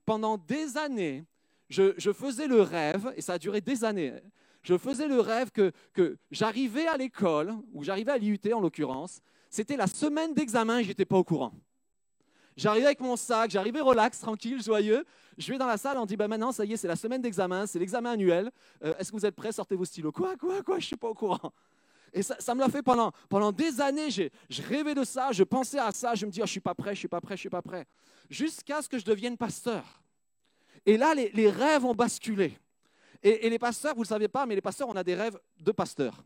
[0.05, 1.25] pendant des années,
[1.69, 4.13] je, faisais le rêve, et ça a duré des années,
[4.61, 5.71] je faisais le rêve que,
[6.29, 10.89] j'arrivais à l'école, ou j'arrivais à l'IUT en l'occurrence, c'était la semaine d'examen et je
[10.89, 11.51] n'étais pas au courant.
[12.57, 15.05] J'arrivais avec mon sac, j'arrivais relax, tranquille, joyeux.
[15.37, 17.21] Je vais dans la salle, on dit bah, maintenant, ça y est, c'est la semaine
[17.21, 18.49] d'examen, c'est l'examen annuel.
[18.83, 19.51] Euh, est-ce que vous êtes prêts?
[19.51, 20.13] Sortez vos stylos.
[20.13, 20.79] Quoi, quoi, quoi?
[20.79, 21.51] Je suis pas au courant.
[22.13, 24.09] Et ça, me l'a fait pendant, pendant des années.
[24.09, 26.73] Je rêvais de ça, je pensais à ça, je me dis oh, je suis pas
[26.73, 27.85] prêt, je suis pas prêt, je suis pas prêt.
[28.29, 29.83] Jusqu'à ce que je devienne pasteur.
[30.85, 32.57] Et là, les, les rêves ont basculé.
[33.21, 35.15] Et, et les pasteurs, vous ne le savez pas, mais les pasteurs, on a des
[35.15, 36.23] rêves de pasteurs.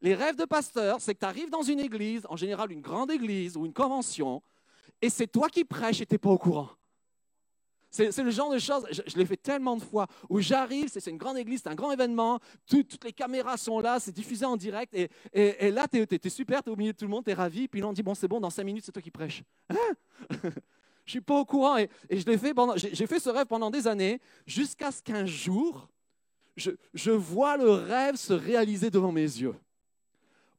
[0.00, 3.10] Les rêves de pasteurs, c'est que tu arrives dans une église, en général une grande
[3.10, 4.42] église ou une convention,
[5.00, 6.70] et c'est toi qui prêches et tu n'es pas au courant.
[7.90, 11.16] C'est le genre de choses, je, l'ai fait tellement de fois, où j'arrive, c'est une
[11.16, 14.56] grande église, c'est un grand événement, tout- toutes les caméras sont là, c'est diffusé en
[14.56, 14.92] direct,
[15.32, 17.34] et, là, tu es, super, tu es au milieu de tout le monde, tu es
[17.34, 19.44] ravi, puis là, on dit, bon, c'est bon, dans cinq minutes, c'est toi qui prêches.
[19.70, 19.76] Hein?
[21.04, 24.90] Je suis pas au courant, et, je j'ai fait ce rêve pendant des années, jusqu'à
[24.90, 25.86] ce qu'un jour,
[26.56, 29.54] je vois le rêve se réaliser devant mes yeux.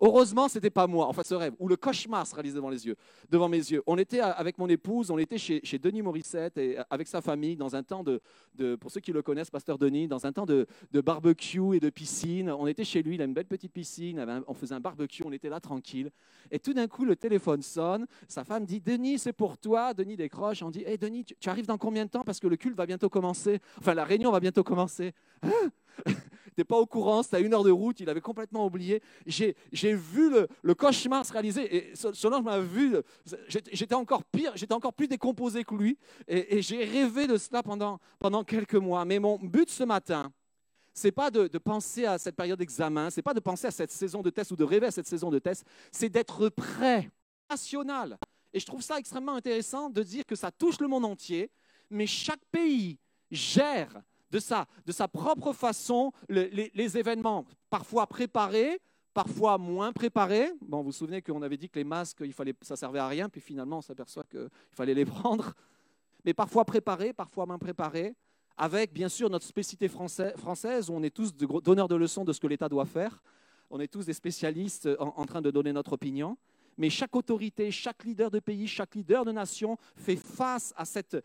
[0.01, 2.69] Heureusement, ce n'était pas moi, en fait, ce rêve, ou le cauchemar se réalisait devant,
[2.69, 2.95] les yeux,
[3.29, 3.81] devant mes yeux.
[3.87, 7.21] On était euh, avec mon épouse, on était chez, Denis Morissette et euh, avec sa
[7.21, 8.21] famille dans un temps de,
[8.75, 11.89] pour ceux qui le connaissent, Pasteur Denis, dans un temps de, de barbecue et de
[11.89, 12.51] piscine.
[12.51, 15.31] On était chez lui, il a une belle petite piscine, on faisait un barbecue, on
[15.31, 16.11] était là tranquille.
[16.51, 19.93] Et tout d'un coup, le téléphone sonne, sa femme dit Denis, c'est pour toi.
[19.93, 22.23] Denis décroche, on dit Hé Denis, tu, tu arrives dans combien de temps?
[22.23, 25.13] Parce que le culte va bientôt commencer, enfin la réunion va bientôt commencer.
[25.41, 25.71] Hein?
[26.55, 29.01] T'es pas au courant, c'était à une heure de route, il avait complètement oublié.
[29.25, 29.55] J'ai
[29.93, 32.95] vu le, le cauchemar se réaliser et Solange m'a vu,
[33.47, 37.61] j'étais encore pire, j'étais encore plus décomposé que lui et, et j'ai rêvé de cela
[37.61, 39.03] pendant, pendant quelques mois.
[39.03, 40.31] Mais mon but ce matin,
[40.93, 43.91] c'est pas de, de penser à cette période d'examen, c'est pas de penser à cette
[43.91, 47.11] saison de test ou de rêver à cette saison de test, c'est d'être prêt,
[47.49, 48.17] national.
[48.53, 51.51] Et je trouve ça extrêmement intéressant de dire que ça touche le monde entier,
[51.89, 52.97] mais chaque pays
[53.29, 58.79] gère de sa, de sa propre façon le- les, événements, parfois préparés,
[59.13, 60.51] parfois moins préparés.
[60.61, 63.07] Bon, vous vous souvenez qu'on avait dit que les masques, il fallait, ça servait à
[63.07, 65.53] rien, puis finalement on s'aperçoit qu'il fallait les prendre.
[66.25, 68.15] Mais parfois préparés, parfois moins préparés,
[68.57, 72.33] avec bien sûr notre spécificité français- française, où on est tous donneurs de leçons de
[72.33, 73.21] ce que l'État doit faire.
[73.69, 76.37] On est tous des spécialistes en train de donner notre opinion.
[76.77, 81.21] Mais chaque autorité, chaque leader de pays, chaque leader de nation fait face à cette,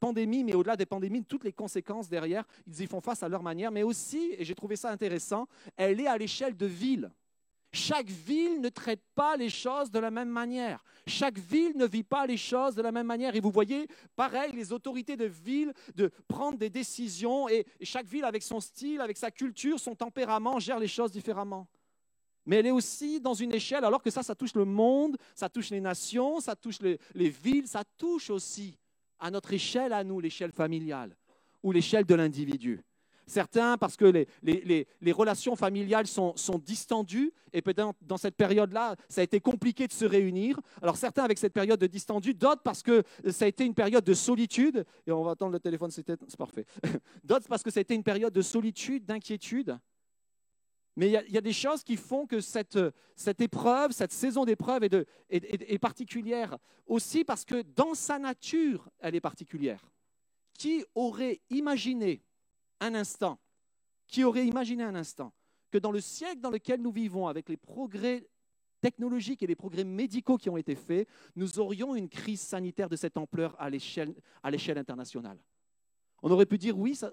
[0.00, 3.42] pandémie, mais au-delà des pandémies, toutes les conséquences derrière, ils y font face à leur
[3.42, 3.70] manière.
[3.70, 7.10] Mais aussi, et j'ai trouvé ça intéressant, elle est à l'échelle de ville.
[7.72, 10.84] Chaque ville ne traite pas les choses de la même manière.
[11.08, 13.34] Chaque ville ne vit pas les choses de la même manière.
[13.34, 18.24] Et vous voyez, pareil, les autorités de ville de prendre des décisions et chaque ville
[18.24, 21.66] avec son style, avec sa culture, son tempérament, gère les choses différemment.
[22.46, 25.48] Mais elle est aussi dans une échelle, alors que ça, ça touche le monde, ça
[25.48, 28.78] touche les nations, ça touche les, les villes, ça touche aussi
[29.18, 31.16] à notre échelle, à nous, l'échelle familiale
[31.62, 32.84] ou l'échelle de l'individu.
[33.26, 39.22] Certains, parce que les, relations familiales sont, sont distendues, et peut-être dans cette période-là, ça
[39.22, 40.60] a été compliqué de se réunir.
[40.82, 44.04] Alors certains avec cette période de distendu, d'autres parce que ça a été une période
[44.04, 46.04] de solitude, et on va attendre le téléphone, c'est
[46.36, 46.66] parfait.
[47.24, 49.78] D'autres parce que ça a été une période de solitude, d'inquiétude.
[50.96, 52.78] Mais il y, a- des choses qui font que cette,
[53.40, 54.94] épreuve, cette saison d'épreuve est,
[55.28, 59.90] est- particulière aussi parce que dans sa nature, elle est particulière.
[60.56, 62.22] Qui aurait imaginé
[62.80, 63.40] un instant,
[64.06, 65.32] qui aurait imaginé un instant
[65.72, 68.28] que dans le siècle dans lequel nous vivons, avec les progrès
[68.80, 72.94] technologiques et les progrès médicaux qui ont été faits, nous aurions une crise sanitaire de
[72.96, 74.14] cette ampleur à l'échelle
[74.78, 75.38] internationale?
[76.24, 77.10] On aurait pu dire oui, ça,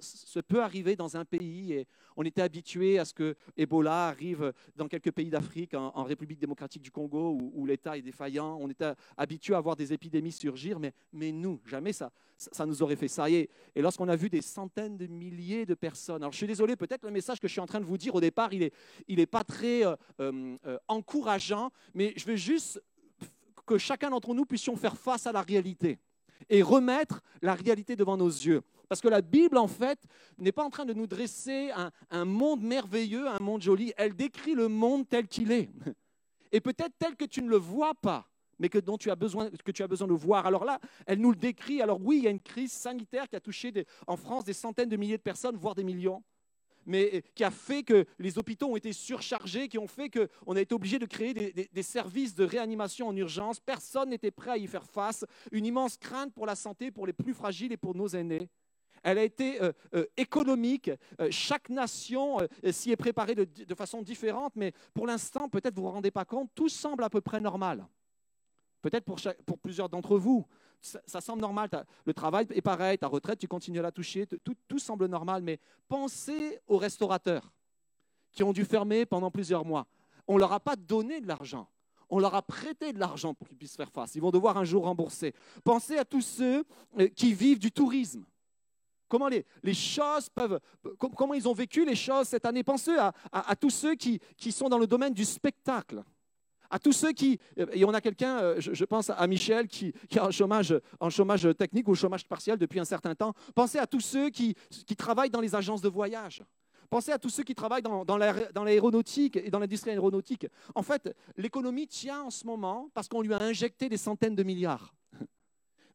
[0.48, 5.12] peut arriver dans un pays on était habitué à ce que Ebola arrive dans quelques
[5.12, 8.58] pays d'Afrique, en, République démocratique du Congo où, l'État est défaillant.
[8.60, 12.66] On était habitué à voir des épidémies surgir, mais, mais nous, jamais ça, ça, ça
[12.66, 13.30] nous aurait fait ça.
[13.30, 16.76] Et, et lorsqu'on a vu des centaines de milliers de personnes, alors je suis désolé,
[16.76, 18.72] peut-être le message que je suis en train de vous dire au départ, il n'est
[19.08, 22.82] il est pas très euh, euh, euh, encourageant, mais je veux juste
[23.66, 26.00] que chacun d'entre nous puissions faire face à la réalité
[26.50, 28.62] et remettre la réalité devant nos yeux.
[28.92, 30.00] Parce que la Bible, en fait,
[30.38, 31.72] n'est pas en train de nous dresser
[32.10, 33.94] un, monde merveilleux, un monde joli.
[33.96, 35.70] Elle décrit le monde tel qu'il est.
[36.52, 38.28] Et peut-être tel que tu ne le vois pas,
[38.60, 40.46] mais que, dont tu as besoin, que tu as besoin de voir.
[40.46, 41.82] Alors là, elle nous le décrit.
[41.82, 43.72] Alors oui, il y a une crise sanitaire qui a touché
[44.08, 46.22] en France des centaines de milliers de personnes, voire des millions
[46.88, 50.62] mais qui a fait que les hôpitaux ont été surchargés, qui ont fait qu'on a
[50.62, 53.60] été obligé de créer des- des services de réanimation en urgence.
[53.60, 55.24] Personne n'était prêt à y faire face.
[55.52, 58.50] Une immense crainte pour la santé, pour les plus fragiles et pour nos aînés.
[59.04, 60.92] Elle a été euh, euh, économique.
[61.20, 62.38] Euh, chaque nation
[62.72, 66.26] s'y est préparée de, façon différente, mais pour l'instant, peut-être vous ne vous rendez pas
[66.26, 67.88] compte, tout semble à peu près normal.
[68.82, 70.46] Peut-être pour, plusieurs d'entre vous,
[70.82, 71.70] ça, semble normal.
[72.06, 75.44] Le travail est pareil, ta retraite, tu continues à la toucher, tout, tout semble normal.
[75.44, 77.52] Mais pensez aux restaurateurs
[78.32, 79.88] qui ont dû fermer pendant plusieurs mois.
[80.28, 81.68] On ne leur a pas donné de l'argent.
[82.10, 84.16] On leur a prêté de l'argent pour qu'ils puissent faire face.
[84.16, 85.34] Ils vont devoir un jour rembourser.
[85.64, 86.66] Pensez à tous ceux
[87.16, 88.26] qui vivent du tourisme.
[89.12, 90.58] Comment les, choses peuvent,
[90.98, 92.64] com- comment ils ont vécu les choses cette année?
[92.64, 96.02] Pensez à, tous ceux qui, qui sont dans le domaine du spectacle,
[96.70, 97.38] À tous ceux qui,
[97.74, 101.46] et on a quelqu'un, euh, je, pense à Michel, qui, est en chômage, en chômage
[101.58, 103.34] technique ou chômage partiel depuis un certain temps.
[103.54, 104.56] Pensez à tous ceux qui,
[104.88, 106.42] qui travaillent dans les agences de voyage.
[106.90, 110.48] Pensez à tous ceux qui travaillent dans, dans l'aéronautique et dans l'industrie aéronautique.
[110.74, 114.44] En fait, l'économie tient en ce moment parce qu'on lui a injecté des centaines de
[114.44, 114.94] milliards.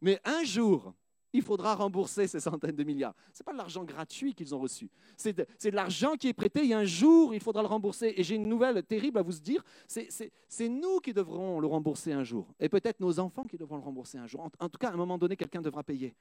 [0.03, 0.93] Mais un jour,
[1.37, 3.15] il faudra rembourser ces centaines de milliards.
[3.33, 4.91] Ce n'est pas de l'argent gratuit qu'ils ont reçu.
[5.17, 8.15] C'est de, de l'argent qui est prêté et un jour, il faudra le rembourser.
[8.17, 9.63] Et j'ai une nouvelle terrible à vous dire.
[9.87, 12.55] C'est, nous qui devrons le rembourser un jour.
[12.59, 14.41] Et peut-être nos enfants qui devront le rembourser un jour.
[14.41, 16.15] En, en tout cas, à un moment donné, quelqu'un devra payer.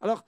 [0.00, 0.24] Alors,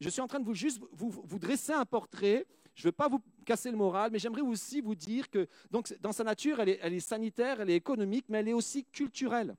[0.00, 2.46] je suis en train de vous juste vous, vous dresser un portrait.
[2.74, 5.92] Je ne veux pas vous casser le moral, mais j'aimerais aussi vous dire que donc,
[6.00, 8.84] dans sa nature, elle est, elle est sanitaire, elle est économique, mais elle est aussi
[8.84, 9.56] culturelle.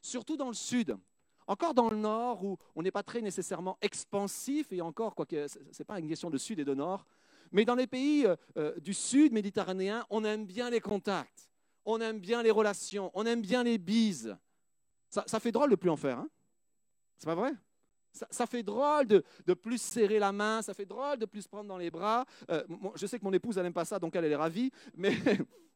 [0.00, 0.96] Surtout dans le sud.
[1.46, 5.58] Encore dans le nord, où on n'est pas très nécessairement expansif, et encore, quoique ce
[5.58, 7.06] n'est pas une question de sud et de nord,
[7.52, 11.50] mais dans les pays euh, euh, du sud méditerranéen, on aime bien les contacts,
[11.84, 14.36] on aime bien les relations, on aime bien les bises.
[15.10, 16.28] Ça, fait drôle de plus en faire, hein
[17.18, 17.52] C'est pas vrai?
[18.30, 21.76] Ça, fait drôle de, plus serrer la main, ça fait drôle de plus prendre dans
[21.76, 22.24] les bras.
[22.50, 22.64] Euh,
[22.94, 25.14] je sais que mon épouse, elle n'aime pas ça, donc elle, elle est ravie, mais,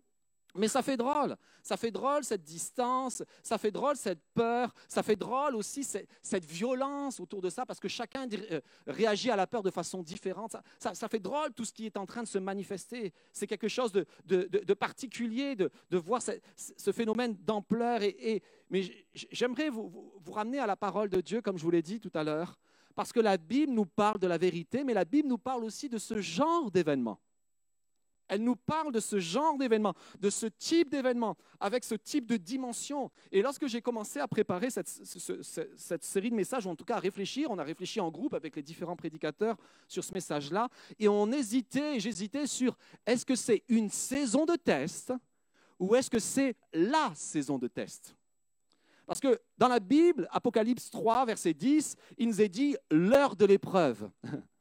[0.57, 1.37] mais ça fait drôle.
[1.63, 6.45] Ça fait drôle cette distance, ça fait drôle cette peur, ça fait drôle aussi cette,
[6.45, 10.57] violence autour de ça, parce que chacun euh, réagit à la peur de façon différente.
[10.79, 13.13] Ça, fait drôle tout ce qui est en train de se manifester.
[13.33, 18.03] C'est quelque chose de, particulier de, voir ce, phénomène d'ampleur.
[18.03, 18.83] Et, mais
[19.15, 22.13] j'aimerais vous- vous ramener à la parole de Dieu, comme je vous l'ai dit tout
[22.15, 22.59] à l'heure,
[22.95, 25.89] parce que la Bible nous parle de la vérité, mais la Bible nous parle aussi
[25.89, 27.21] de ce genre d'événement.
[28.29, 32.37] Elle nous parle de ce genre d'événement, de ce type d'événement, avec ce type de
[32.37, 33.11] dimension.
[33.31, 36.71] Et lorsque j'ai commencé à préparer cette, ce- ce- ce- cette série de messages, ou
[36.71, 39.57] en tout cas à réfléchir, on a réfléchi en groupe avec les différents prédicateurs
[39.89, 40.69] sur ce message-là,
[40.99, 45.13] et on hésitait, j'hésitais sur est-ce que c'est une saison de test
[45.79, 48.17] ou est-ce que c'est la saison de test?
[49.07, 53.45] Parce que dans la Bible, Apocalypse 3, verset 10, il nous est dit l'heure de
[53.45, 54.11] l'épreuve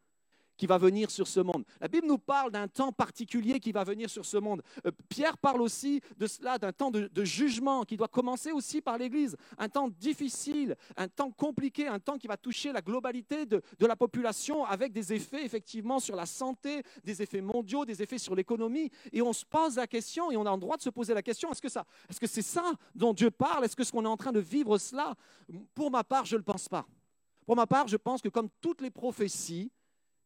[0.57, 1.63] qui va venir sur ce monde.
[1.79, 4.61] La Bible nous parle d'un temps particulier qui va venir sur ce monde.
[4.85, 8.97] Euh, Pierre parle aussi de cela, d'un temps de, jugement qui doit commencer aussi par
[8.97, 9.35] l'Église.
[9.57, 13.85] Un temps difficile, un temps compliqué, un temps qui va toucher la globalité de, de
[13.85, 18.35] la population avec des effets effectivement sur la santé, des effets mondiaux, des effets sur
[18.35, 18.91] l'économie.
[19.11, 21.23] Et on se pose la question, et on a le droit de se poser la
[21.23, 23.65] question, est-ce que ça, est-ce que c'est ça dont Dieu parle?
[23.65, 25.15] Est-ce que ce qu'on est en train de vivre cela?
[25.73, 26.85] Pour ma part, je ne le pense pas.
[27.45, 29.71] Pour ma part, je pense que comme toutes les prophéties,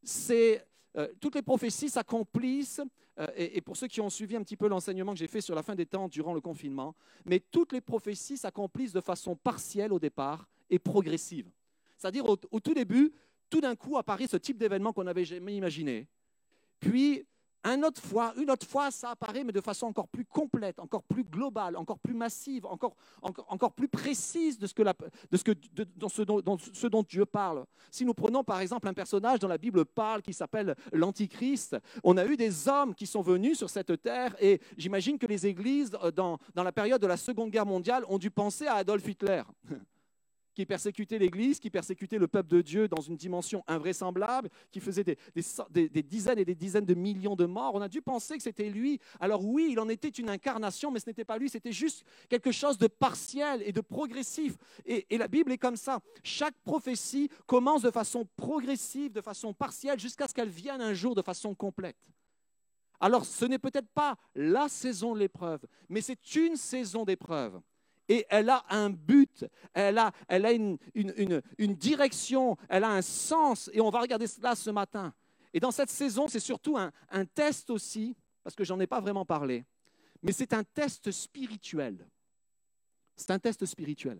[0.03, 0.65] c'est
[0.97, 2.81] euh, toutes les prophéties s'accomplissent,
[3.19, 5.55] euh, et, pour ceux qui ont suivi un petit peu l'enseignement que j'ai fait sur
[5.55, 6.95] la fin des temps durant le confinement,
[7.25, 11.49] mais toutes les prophéties s'accomplissent de façon partielle au départ et progressive.
[11.97, 13.11] C'est-à-dire au, au tout début,
[13.49, 16.07] tout d'un coup apparaît ce type d'événement qu'on n'avait jamais imaginé.
[16.79, 17.25] Puis,
[17.63, 21.03] un autre fois, une autre fois, ça apparaît, mais de façon encore plus complète, encore
[21.03, 25.43] plus globale, encore plus massive, encore, encore, encore plus précise de ce, que de ce,
[25.43, 25.51] que,
[25.97, 27.65] dans ce, dont, dans ce dont Dieu parle.
[27.91, 32.17] Si nous prenons par exemple un personnage dont la Bible parle qui s'appelle l'Antichrist, on
[32.17, 35.91] a eu des hommes qui sont venus sur cette terre et j'imagine que les églises
[36.03, 39.07] euh, dans, dans la période de la Seconde Guerre mondiale ont dû penser à Adolf
[39.07, 39.43] Hitler
[40.59, 45.05] qui persécutait l'Église, qui persécutait le peuple de Dieu dans une dimension invraisemblable, qui faisait
[45.05, 45.15] des,
[46.03, 47.75] dizaines et des dizaines de millions de morts.
[47.75, 48.99] On a dû penser que c'était lui.
[49.21, 52.51] Alors oui, il en était une incarnation, mais ce n'était pas lui, c'était juste quelque
[52.51, 54.57] chose de partiel et de progressif.
[54.85, 56.01] Et, et la Bible est comme ça.
[56.23, 61.15] Chaque prophétie commence de façon progressive, de façon partielle, jusqu'à ce qu'elle vienne un jour
[61.15, 61.95] de façon complète.
[62.99, 67.61] Alors ce n'est peut-être pas la saison de l'épreuve, mais c'est une saison d'épreuve.
[68.09, 73.03] Et elle a un but, elle a, elle a une, une- direction, elle a un
[73.03, 73.69] sens.
[73.71, 75.13] Et on va regarder cela ce matin.
[75.53, 79.25] Et dans cette saison, c'est surtout un, test aussi, parce que j'en ai pas vraiment
[79.25, 79.63] parlé,
[80.23, 82.07] mais c'est un test spirituel.
[83.15, 84.19] C'est un test spirituel.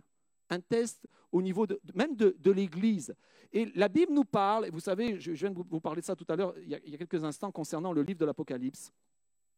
[0.52, 3.16] Un test au niveau de, même de, de l'Église.
[3.52, 6.16] Et la Bible nous parle, et vous savez, je, viens de vous, parler de ça
[6.16, 8.92] tout à l'heure, il y a quelques instants, concernant le livre de l'Apocalypse.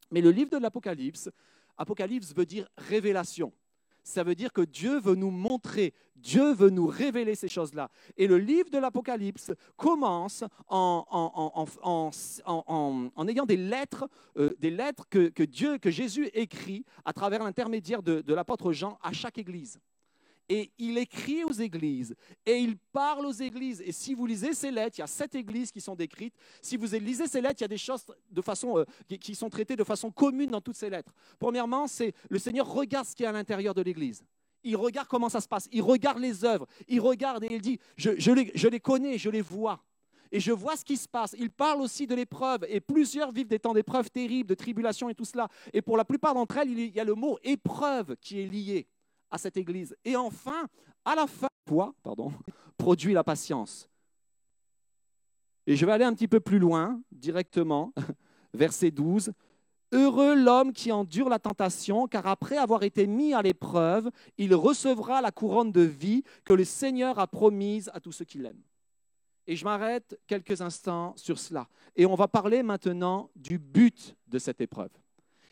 [0.09, 1.29] Mais le livre de l'Apocalypse,
[1.77, 3.51] Apocalypse veut dire révélation.
[4.03, 7.89] Ça veut dire que Dieu veut nous montrer, Dieu veut nous révéler ces choses-là.
[8.17, 11.05] Et le livre de l'Apocalypse commence en,
[13.27, 18.33] ayant des lettres, euh, des lettres que, Dieu, que Jésus écrit à travers l'intermédiaire de
[18.33, 19.79] l'apôtre Jean à chaque église.
[20.53, 22.13] Et il écrit aux églises
[22.45, 23.81] et il parle aux églises.
[23.85, 26.35] Et si vous lisez ces lettres, il y a sept églises qui sont décrites.
[26.61, 28.85] Si vous lisez ces lettres, il y a des choses de façon, euh,
[29.17, 31.13] qui, sont traitées de façon commune dans toutes ces lettres.
[31.39, 34.25] Premièrement, c'est le Seigneur regarde ce qui est à l'intérieur de l'église.
[34.65, 35.69] Il regarde comment ça se passe.
[35.71, 36.67] Il regarde les œuvres.
[36.89, 39.81] Il regarde et il dit, je, je les, je les connais, je les vois.
[40.33, 41.33] et je vois ce qui se passe.
[41.39, 45.15] Il parle aussi de l'épreuve, et plusieurs vivent des temps d'épreuves terribles, de tribulations et
[45.15, 45.47] tout cela.
[45.71, 48.89] Et pour la plupart d'entre elles, il y a le mot épreuve qui est lié
[49.31, 49.95] à cette Église.
[50.05, 50.67] Et enfin,
[51.05, 52.31] à la fin, quoi, pardon,
[52.77, 53.89] produit la patience.
[55.65, 57.93] Et je vais aller un petit peu plus loin, directement,
[58.53, 59.31] verset 12.
[59.93, 65.21] Heureux l'homme qui endure la tentation, car après avoir été mis à l'épreuve, il recevra
[65.21, 68.63] la couronne de vie que le Seigneur a promise à tous ceux qui l'aiment.
[69.47, 71.67] Et je m'arrête quelques instants sur cela.
[71.95, 74.91] Et on va parler maintenant du but de cette épreuve.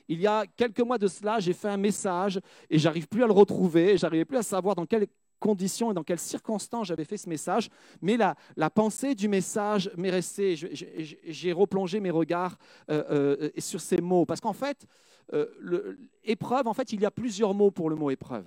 [0.09, 3.27] Il y a quelques mois de cela, j'ai fait un message et j'arrive plus à
[3.27, 5.07] le retrouver, j'arrivais plus à savoir dans quelles
[5.39, 7.69] conditions et dans quelles circonstances j'avais fait ce message,
[8.01, 10.55] mais la, la pensée du message m'est restée.
[10.55, 12.57] J'ai replongé mes regards
[12.89, 14.87] euh, euh, sur ces mots, parce qu'en fait,
[15.33, 18.45] euh, épreuve, en fait, il y a plusieurs mots pour le mot épreuve.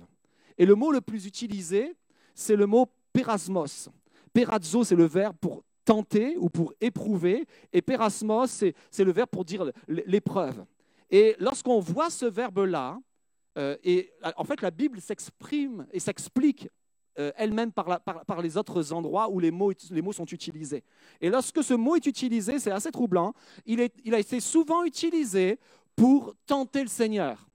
[0.57, 1.95] Et le mot le plus utilisé,
[2.35, 3.89] c'est le mot perasmos.
[4.33, 9.45] Perazzo, c'est le verbe pour tenter ou pour éprouver, et perasmos, c'est le verbe pour
[9.45, 10.65] dire l'épreuve.
[11.09, 12.99] Et lorsqu'on voit ce verbe-là,
[13.57, 16.69] euh, et en fait, la Bible s'exprime et s'explique
[17.19, 20.83] euh, elle-même par, les autres endroits où les mots, les mots sont utilisés.
[21.21, 23.33] Et lorsque ce mot est utilisé, c'est assez troublant,
[23.65, 25.59] il, a été souvent utilisé
[25.95, 27.47] pour tenter le Seigneur,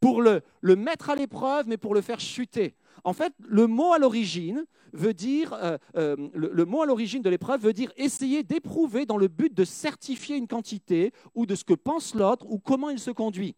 [0.00, 0.42] pour le
[0.76, 2.74] mettre à l'épreuve, mais pour le faire chuter.
[3.04, 5.54] En fait, le mot à l'origine veut dire,
[5.94, 11.12] euh, l'origine de l'épreuve veut dire essayer d'éprouver dans le but de certifier une quantité
[11.34, 13.54] ou de ce que pense l'autre ou comment il se conduit.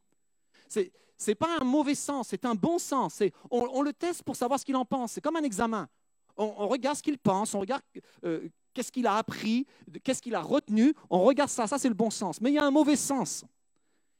[0.68, 3.22] C'est, ce n'est pas un mauvais sens, c'est un bon sens.
[3.51, 5.12] On, le teste pour savoir ce qu'il en pense.
[5.12, 5.88] C'est comme un examen.
[6.36, 7.82] On, regarde ce qu'il pense, on regarde
[8.24, 9.66] euh, qu'est-ce qu'il a appris,
[10.03, 10.95] qu'est-ce qu'il a retenu.
[11.11, 12.40] On regarde ça, ça c'est le bon sens.
[12.40, 13.45] Mais il y a un mauvais sens.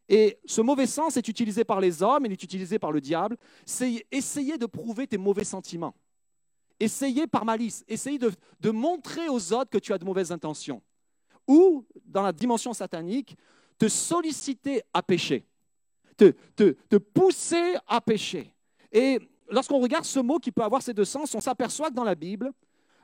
[0.09, 3.37] Et ce mauvais sens est utilisé par les hommes, il est utilisé par le diable.
[3.65, 5.95] C'est essayer de prouver tes mauvais sentiments.
[6.81, 10.83] Essayer par malice, essayer de, montrer aux autres que tu as de mauvaises intentions.
[11.47, 13.37] Ou, dans la dimension satanique,
[13.79, 15.47] te solliciter à pécher
[16.57, 18.53] te, pousser à pécher.
[18.91, 22.05] Et lorsqu'on regarde ce mot qui peut avoir ces deux sens, on s'aperçoit que dans
[22.05, 22.53] la Bible,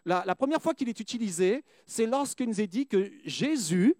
[0.05, 3.95] la, première fois qu'il est utilisé, c'est lorsqu'il nous est dit que Jésus,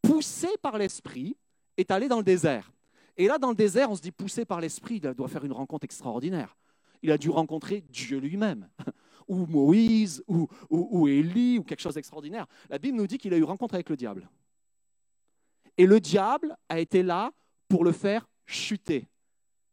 [0.00, 1.36] poussé par l'Esprit,
[1.76, 2.72] est allé dans le désert.
[3.16, 5.52] Et là, dans le désert, on se dit poussé par l'Esprit, il doit faire une
[5.52, 6.56] rencontre extraordinaire.
[7.02, 8.68] Il a dû rencontrer Dieu lui-même,
[9.28, 12.46] ou Moïse, ou, ou, Élie, ou quelque chose d'extraordinaire.
[12.68, 14.28] La Bible nous dit qu'il a eu rencontre avec le diable.
[15.76, 17.32] Et le diable a été là
[17.68, 19.08] pour le faire chuter.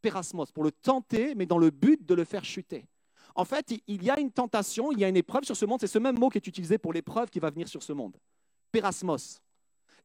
[0.00, 2.86] Pérasmos, pour le tenter, mais dans le but de le faire chuter.
[3.34, 5.80] En fait, il y a une tentation, il y a une épreuve sur ce monde.
[5.80, 8.16] C'est ce même mot qui est utilisé pour l'épreuve qui va venir sur ce monde.
[8.72, 9.40] Pérasmos.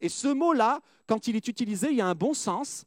[0.02, 2.86] Et ce mot-là, quand il est utilisé, il y a un bon sens,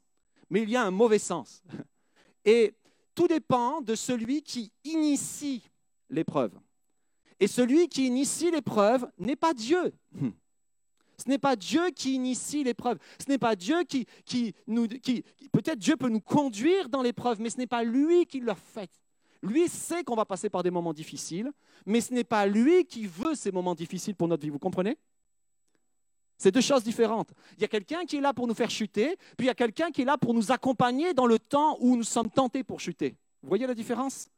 [0.51, 1.63] mais il y a un mauvais sens.
[2.45, 2.75] Et
[3.15, 5.69] tout dépend de celui qui initie
[6.11, 6.53] l'épreuve.
[7.41, 9.93] Et celui qui initie l'épreuve n'est pas Dieu.
[11.19, 12.99] Ce n'est pas Dieu qui initie l'épreuve.
[13.19, 14.55] Ce n'est pas Dieu qui, qui
[15.51, 18.91] Peut-être Dieu peut nous conduire dans l'épreuve, mais ce n'est pas lui qui l'a fait.
[19.43, 21.51] Lui sait qu'on va passer par des moments difficiles,
[21.87, 24.51] mais ce n'est pas lui qui veut ces moments difficiles pour notre vie.
[24.51, 24.99] Vous comprenez?
[26.39, 27.30] C'est deux choses différentes.
[27.57, 29.55] Il y a quelqu'un qui est là pour nous faire chuter, puis il y a
[29.55, 32.80] quelqu'un qui est là pour nous accompagner dans le temps où nous sommes tentés pour
[32.80, 33.16] chuter.
[33.43, 34.28] Vous voyez la différence?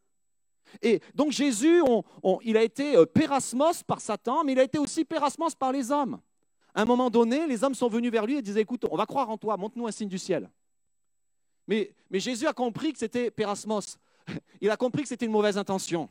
[0.82, 1.82] Et donc Jésus,
[2.42, 5.90] il a été euh, pérasmos par Satan, mais il a été aussi pérasmos par les
[5.90, 6.20] hommes.
[6.74, 9.06] À un moment donné, les hommes sont venus vers lui et disaient, écoute, on va
[9.06, 10.48] croire en toi, montre-nous un signe du ciel.
[11.66, 13.98] Mais, mais Jésus a compris que c'était pérasmos.
[14.60, 16.08] Il a compris que c'était une mauvaise intention.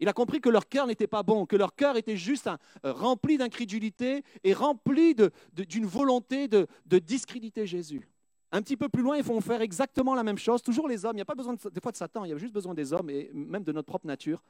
[0.00, 2.48] Il a compris que leur cœur n'était pas bon, que leur cœur était juste
[2.84, 5.14] euh, rempli d'incrédulité et rempli
[5.54, 6.66] d'une volonté de,
[6.98, 8.08] discréditer Jésus.
[8.50, 10.62] Un petit peu plus loin, ils vont faire exactement la même chose.
[10.62, 12.38] Toujours les hommes, il n'y a pas besoin des fois de Satan, il y a
[12.38, 14.42] juste besoin des hommes et même de notre propre nature.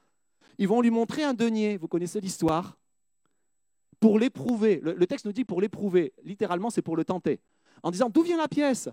[0.57, 2.79] Ils vont lui montrer un denier, vous connaissez l'histoire
[3.99, 4.81] pour l'éprouver.
[4.83, 6.15] Le, texte nous dit pour l'éprouver.
[6.25, 7.41] Littéralement, c'est pour le tenter.
[7.83, 8.89] En disant d'où vient la pièce?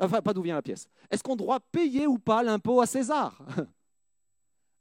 [0.00, 0.88] Enfin, pas d'où vient la pièce.
[1.10, 3.44] Est-ce qu'on doit payer ou pas l'impôt à César?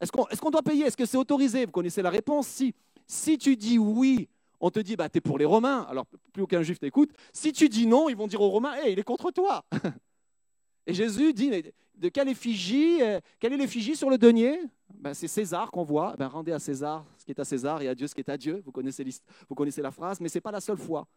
[0.01, 0.85] Est-ce qu'on doit payer?
[0.85, 1.65] Est-ce que c'est autorisé?
[1.65, 2.73] Vous connaissez la réponse Si,
[3.05, 4.29] si tu dis oui,
[4.59, 7.11] on te dit bah, tu es pour les Romains, alors plus aucun juif t'écoute.
[7.33, 9.63] Si tu dis non, ils vont dire aux Romains hé, il est contre toi.
[10.85, 11.51] Et Jésus dit
[11.95, 14.59] de quelle effigie, euh, quelle est l'effigie sur le denier?
[14.93, 16.15] Ben, C'est César qu'on voit.
[16.17, 18.29] Ben, rendez à César ce qui est à César et à Dieu ce qui est
[18.29, 18.61] à Dieu.
[18.65, 19.05] Vous connaissez,
[19.47, 21.07] vous connaissez la phrase, mais ce n'est pas la seule fois.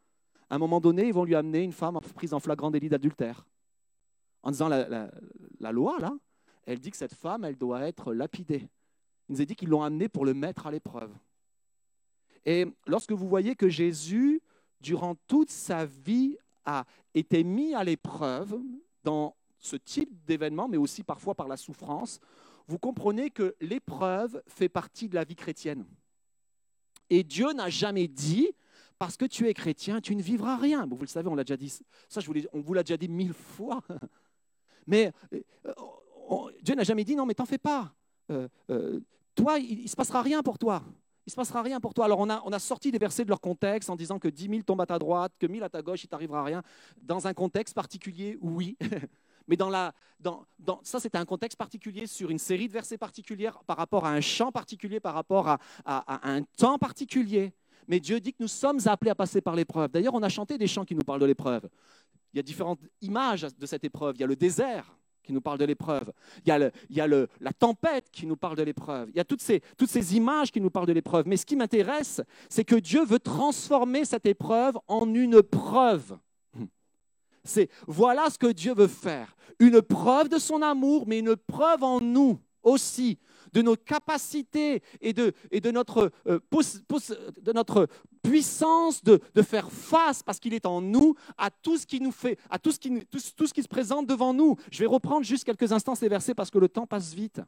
[0.50, 3.46] À un moment donné, ils vont lui amener une femme prise en flagrant délit d'adultère.
[4.42, 5.08] En disant la,
[5.60, 6.12] la, loi, là,
[6.64, 8.68] elle dit que cette femme, elle doit être lapidée.
[9.28, 11.12] Il nous a dit qu'ils l'ont amenée pour le mettre à l'épreuve.
[12.44, 14.42] Et lorsque vous voyez que Jésus,
[14.80, 16.84] durant toute sa vie, a
[17.14, 18.58] été mis à l'épreuve
[19.04, 22.20] dans ce type d'événement, mais aussi parfois par la souffrance,
[22.66, 25.84] vous comprenez que l'épreuve fait partie de la vie chrétienne.
[27.10, 28.48] Et Dieu n'a jamais dit
[28.98, 30.86] parce que tu es chrétien, tu ne vivras rien.
[30.86, 31.76] vous le savez, on l'a déjà dit.
[32.08, 32.20] Ça,
[32.52, 33.82] on vous l'a déjà dit mille fois.
[34.86, 35.12] Mais
[36.62, 37.92] Dieu n'a jamais dit non, mais t'en fais pas.
[38.30, 39.00] Euh, euh,
[39.34, 40.82] toi, il ne se passera rien pour toi.
[41.26, 42.06] Il ne se passera rien pour toi.
[42.06, 44.80] Alors on a, sorti des versets de leur contexte en disant que 10 000 tombent
[44.80, 46.62] à ta droite, que 1000 à ta gauche, il t'arrivera rien.
[47.00, 48.76] Dans un contexte particulier, oui.
[49.48, 52.98] Mais dans la, dans, dans, ça, c'était un contexte particulier sur une série de versets
[52.98, 57.52] particuliers par rapport à un chant particulier, par rapport à, un temps particulier.
[57.88, 59.90] Mais Dieu dit que nous sommes appelés à passer par l'épreuve.
[59.90, 61.68] D'ailleurs, on a chanté des chants qui nous parlent de l'épreuve.
[62.32, 64.14] Il y a différentes images de cette épreuve.
[64.16, 66.12] Il y a le désert, qui nous parle de l'épreuve.
[66.44, 69.08] Il y a, le, il y a le, la tempête qui nous parle de l'épreuve.
[69.10, 71.26] Il y a toutes ces, toutes ces images qui nous parlent de l'épreuve.
[71.26, 76.18] Mais ce qui m'intéresse, c'est que Dieu veut transformer cette épreuve en une preuve.
[77.44, 79.36] C'est voilà ce que Dieu veut faire.
[79.58, 83.18] Une preuve de son amour, mais une preuve en nous aussi
[83.52, 85.72] de nos capacités et de, euh,
[87.52, 87.88] notre
[88.22, 92.38] puissance de, faire face, parce qu'il est en nous, à tout ce qui nous fait,
[92.50, 94.56] à tout ce qui, se présente devant nous.
[94.70, 97.40] Je vais reprendre juste quelques instants ces versets parce que le temps passe vite.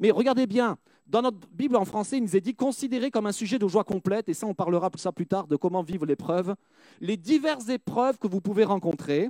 [0.00, 3.32] Mais regardez bien, dans notre Bible en français, il nous est dit considérez comme un
[3.32, 6.54] sujet de joie complète, et ça on parlera plus tard, de comment vivre l'épreuve,
[7.00, 9.28] les diverses épreuves que vous pouvez rencontrer,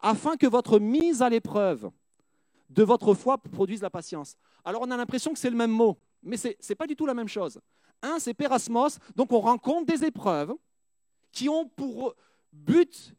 [0.00, 1.90] afin que votre mise à l'épreuve
[2.72, 4.36] de votre foi produise la patience.
[4.64, 7.06] Alors on a l'impression que c'est le même mot, mais ce n'est pas du tout
[7.06, 7.60] la même chose.
[8.02, 10.54] Un, c'est pérasmos, donc on rencontre des épreuves
[11.30, 12.14] qui ont pour
[12.52, 13.14] but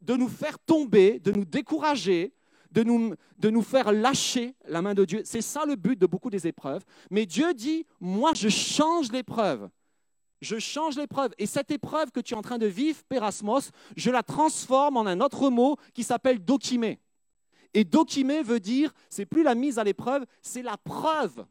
[0.00, 2.34] de nous faire tomber, de nous décourager,
[2.70, 5.22] de nous, de nous faire lâcher la main de Dieu.
[5.24, 6.84] C'est ça le but de beaucoup des épreuves.
[7.10, 9.68] Mais Dieu dit, moi je change l'épreuve.
[10.42, 11.32] Je change l'épreuve.
[11.38, 15.06] Et cette épreuve que tu es en train de vivre, pérasmos, je la transforme en
[15.06, 17.00] un autre mot qui s'appelle dokimé.
[17.74, 21.44] Et dokimé veut dire, c'est plus la mise à l'épreuve, c'est la preuve.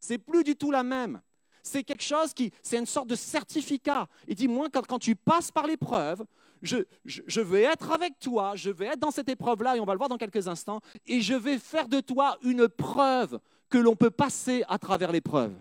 [0.00, 1.20] C'est plus du tout la même.
[1.62, 4.06] C'est quelque chose qui, c'est une sorte de certificat.
[4.28, 6.24] Il dit, moi, quand, tu passes par l'épreuve,
[6.62, 9.92] je, je, vais être avec toi, je vais être dans cette épreuve-là, et on va
[9.92, 13.96] le voir dans quelques instants, et je vais faire de toi une preuve que l'on
[13.96, 15.54] peut passer à travers l'épreuve.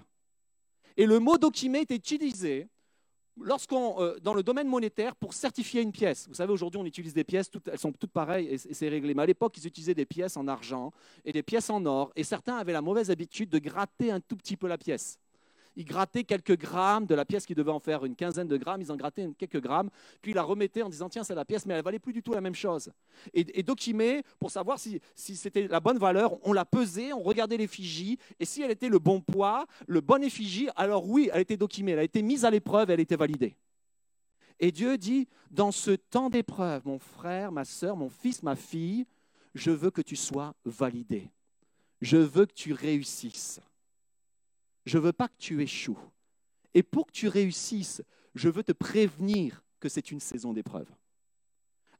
[0.95, 2.70] Et le mot dokimé est utilisé
[3.38, 7.13] lorsqu'on, euh, dans le domaine monétaire, pour certifier une pièce, vous savez, aujourd'hui, on utilise
[7.13, 9.13] des pièces, elles sont toutes pareilles et, c'est réglé.
[9.13, 10.91] Mais à l'époque, ils utilisaient des pièces en argent
[11.23, 12.11] et des pièces en or.
[12.15, 15.19] Et certains avaient la mauvaise habitude de gratter un tout petit peu la pièce
[15.76, 18.82] ils grattaient quelques grammes de la pièce qui devait en faire une quinzaine de grammes,
[18.82, 19.89] ils en grattaient quelques grammes,
[20.21, 22.23] puis ils la remettaient en disant tiens c'est la pièce, mais elle valait plus du
[22.23, 22.91] tout la même chose.
[23.34, 28.17] Et, et pour savoir si, c'était la bonne valeur, on la pesait, on regardait l'effigie,
[28.39, 31.91] et si elle était le bon poids, le bon effigie, alors oui, elle était Dokimé,
[31.91, 33.55] elle a été mise à l'épreuve, elle était validée.
[34.59, 39.05] Et Dieu dit, dans ce temps d'épreuve, mon frère, ma soeur, mon fils, ma fille,
[39.53, 41.30] je veux que tu sois validé.
[42.01, 43.59] Je veux que tu réussisses.
[44.86, 45.99] Je ne veux pas que tu échoues.
[46.73, 48.01] Et pour que tu réussisses,
[48.36, 50.89] je veux te prévenir que c'est une saison d'épreuve.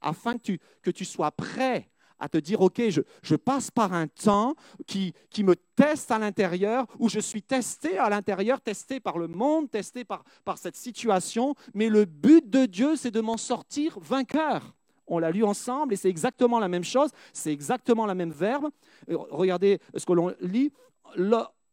[0.02, 3.94] Afin que tu, que tu sois prêt à te dire, OK, je, je passe par
[3.94, 4.56] un temps
[4.88, 9.28] qui, qui me teste à l'intérieur, où je suis testé à l'intérieur, testé par le
[9.28, 14.00] monde, testé par, par cette situation, mais le but de Dieu, c'est de m'en sortir
[14.00, 14.76] vainqueur.
[15.08, 18.70] On l'a lu ensemble et c'est exactement la même chose, c'est exactement la même verbe.
[19.10, 20.72] Euh, regardez ce que l'on lit.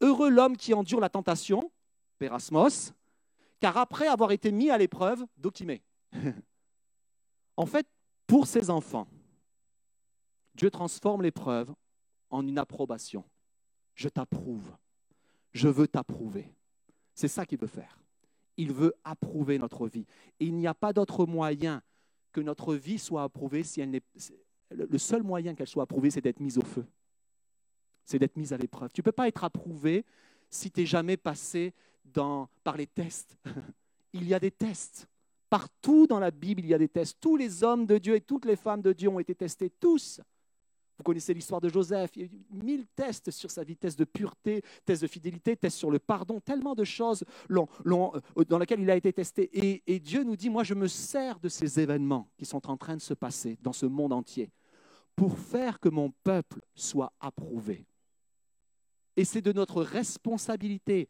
[0.03, 1.71] Heureux l'homme qui endure la tentation,
[2.19, 2.91] Pérasmos,
[3.61, 5.81] car après avoir été mis à l'épreuve, Dokimé.
[7.57, 7.87] en fait,
[8.27, 9.07] pour ses enfants,
[10.55, 11.73] Dieu transforme l'épreuve
[12.29, 13.23] en une approbation.
[13.95, 14.75] Je t'approuve.
[15.53, 16.53] Je veux t'approuver.
[17.15, 17.97] C'est ça qu'il veut faire.
[18.57, 20.05] Il veut approuver notre vie.
[20.41, 21.81] il n'y a pas d'autre moyen
[22.33, 24.01] que notre vie soit approuvée si elle n'est.
[24.69, 26.85] Le seul moyen qu'elle soit approuvée, c'est d'être mise au feu
[28.05, 28.91] c'est d'être mise à l'épreuve.
[28.93, 30.05] Tu ne peux pas être approuvé
[30.49, 31.73] si tu n'es jamais passé
[32.05, 33.37] dans, par les tests.
[34.13, 35.07] il y a des tests.
[35.49, 37.17] Partout dans la Bible, il y a des tests.
[37.19, 40.19] Tous les hommes de Dieu et toutes les femmes de Dieu ont été testés, tous.
[40.97, 42.11] Vous connaissez l'histoire de Joseph.
[42.15, 45.55] Il y a eu mille tests sur sa vie, tests de pureté, tests de fidélité,
[45.55, 49.81] tests sur le pardon, tellement de choses euh, dans lesquelles il a été testé.
[49.87, 52.95] Et Dieu nous dit, moi je me sers de ces événements qui sont en train
[52.95, 54.51] de se passer dans ce monde entier
[55.15, 57.85] pour faire que mon peuple soit approuvé.
[59.15, 61.09] Et c'est de notre responsabilité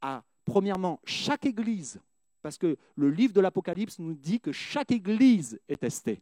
[0.00, 2.00] à, premièrement, chaque Église,
[2.42, 6.20] parce que le livre de l'Apocalypse nous dit que chaque Église est testée.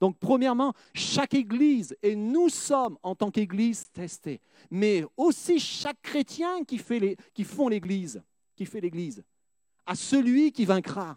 [0.00, 6.64] Donc, premièrement, chaque Église, et nous sommes en tant qu'Église testés, mais aussi chaque chrétien
[6.64, 8.22] qui, fait les, qui font l'Église,
[8.54, 9.24] qui fait l'Église,
[9.86, 11.16] à celui qui vaincra,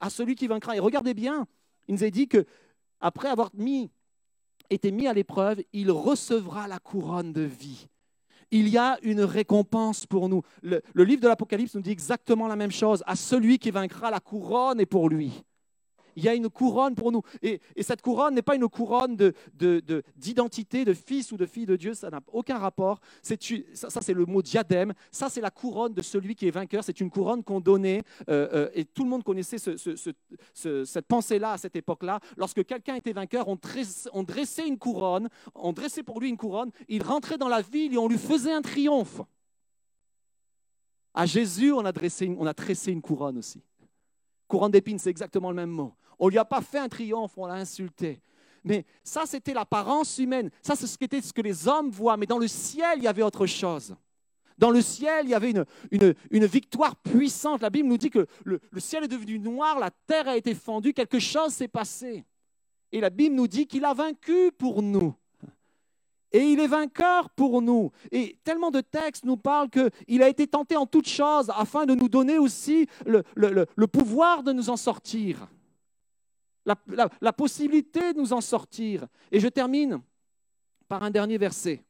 [0.00, 0.76] à celui qui vaincra.
[0.76, 1.46] Et regardez bien,
[1.88, 2.44] il nous est dit que
[3.00, 3.50] après avoir
[4.68, 7.88] été mis à l'épreuve, il recevra la couronne de vie
[8.52, 10.42] il y a une récompense pour nous.
[10.62, 13.02] Le, livre de l'Apocalypse nous dit exactement la même chose.
[13.06, 15.42] À celui qui vaincra, la couronne est pour lui.
[16.16, 17.22] Il y a une couronne pour nous.
[17.42, 19.16] Et, et cette couronne n'est pas une couronne
[20.16, 23.00] d'identité, de, de, de, fils ou de fille de Dieu, ça n'a aucun rapport.
[23.22, 24.92] ça, c'est le mot diadème.
[25.10, 26.84] Ça, c'est la couronne de celui qui est vainqueur.
[26.84, 29.94] C'est une couronne qu'on donnait, euh, euh, et tout le monde connaissait ce, ce,
[30.54, 32.20] ce, cette pensée-là à cette époque-là.
[32.36, 36.36] Lorsque quelqu'un était vainqueur, on, tresse, on dressait une couronne, on dressait pour lui une
[36.36, 39.20] couronne, il rentrait dans la ville et on lui faisait un triomphe.
[41.14, 43.62] À Jésus, on a, dressé, on a tressé une couronne aussi.
[44.52, 45.94] Couronne d'épines, c'est exactement le même mot.
[46.18, 48.20] On lui a pas fait un triomphe, on l'a insulté.
[48.62, 50.50] Mais ça, c'était l'apparence humaine.
[50.60, 52.18] Ça, c'est ce, ce que les hommes voient.
[52.18, 53.96] Mais dans le ciel, il y avait autre chose.
[54.58, 57.62] Dans le ciel, il y avait une, une, une victoire puissante.
[57.62, 60.54] La Bible nous dit que le, le, ciel est devenu noir, la terre a été
[60.54, 62.26] fendue, quelque chose s'est passé.
[62.92, 65.14] Et la Bible nous dit qu'il a vaincu pour nous.
[66.32, 67.90] Et il est vainqueur pour nous.
[68.10, 71.94] Et tellement de textes nous parlent qu'il a été tenté en toutes choses afin de
[71.94, 75.48] nous donner aussi le, pouvoir de nous en sortir
[76.64, 79.06] la, possibilité de nous en sortir.
[79.30, 80.00] Et je termine
[80.88, 81.84] par un dernier verset.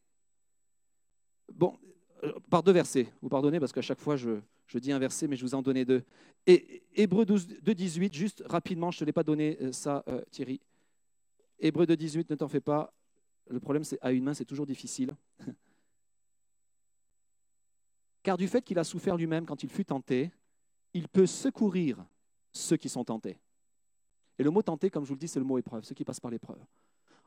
[1.53, 1.78] Bon,
[2.24, 3.12] euh, par deux versets.
[3.20, 4.38] Vous pardonnez parce qu'à chaque fois je,
[4.74, 6.03] dis un verset, mais je vous en donnais deux.
[6.47, 10.03] Et Hébreu 12, 2, 18, juste rapidement, je ne te l'ai pas donné euh, ça,
[10.09, 10.61] euh, Thierry.
[11.59, 12.93] Hébreu 2, 18, ne t'en fais pas.
[13.53, 15.14] Le problème, c'est à une main, c'est toujours difficile.
[18.22, 20.30] Car du fait qu'il a souffert lui-même quand il fut tenté,
[20.94, 22.03] il peut secourir
[22.53, 23.38] ceux qui sont tentés.
[24.38, 26.05] Et le mot tenter, comme je vous le dis, c'est le mot épreuve, ceux qui
[26.05, 26.64] passent par l'épreuve.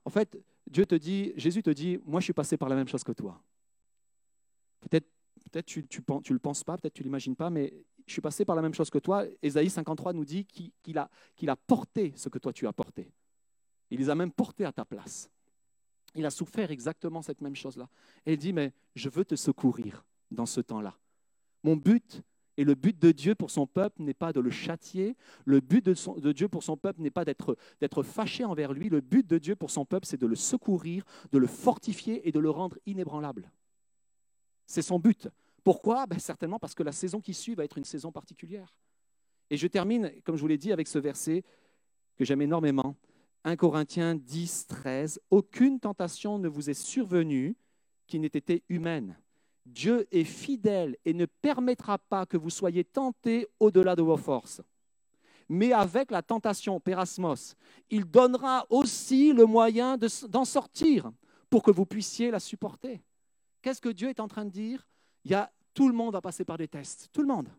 [0.03, 2.87] En fait, Dieu te dit, Jésus te dit, moi je suis passé par la même
[2.87, 3.39] chose que toi.
[4.81, 5.07] Peut-être
[5.43, 7.71] peut-être tu ne le penses pas, peut-être tu ne l'imagines pas, mais
[8.07, 9.25] je suis passé par la même chose que toi.
[9.43, 13.11] Ésaïe 53 nous dit qu'il a porté ce que toi tu as porté.
[13.91, 15.29] Il les a même portés à ta place.
[16.15, 17.89] Il a souffert exactement cette même chose-là.
[18.25, 20.97] Et il dit, mais je veux te secourir dans ce temps-là.
[21.63, 22.23] Mon but,
[22.57, 25.17] et le but de Dieu pour son peuple n'est pas de le châtier.
[25.43, 28.89] Le but de, Dieu pour son peuple n'est pas d'être fâché envers lui.
[28.89, 32.31] Le but de Dieu pour son peuple, c'est de le secourir, de le fortifier et
[32.31, 33.51] de le rendre inébranlable.
[34.65, 35.27] C'est son but.
[35.63, 36.05] Pourquoi?
[36.05, 38.73] Ben, Certainement parce que la saison qui suit va être une saison particulière.
[39.49, 41.43] Et je termine, comme je vous l'ai dit, avec ce verset
[42.15, 42.95] que j'aime énormément.
[43.45, 45.21] 1 Corinthiens 10, 13.
[45.29, 47.55] Aucune tentation ne vous est survenue
[48.07, 49.17] qui n'ait été humaine
[49.65, 54.61] Dieu est fidèle et ne permettra pas que vous soyez tentés au-delà de vos forces.
[55.49, 57.55] Mais avec la tentation, Pérasmos,
[57.89, 59.97] il donnera aussi le moyen
[60.29, 61.11] d'en sortir
[61.49, 63.03] pour que vous puissiez la supporter.
[63.61, 64.87] Qu'est-ce que Dieu est en train de dire?
[65.23, 67.49] Il y a, Tout le monde va passer par des tests, tout le monde.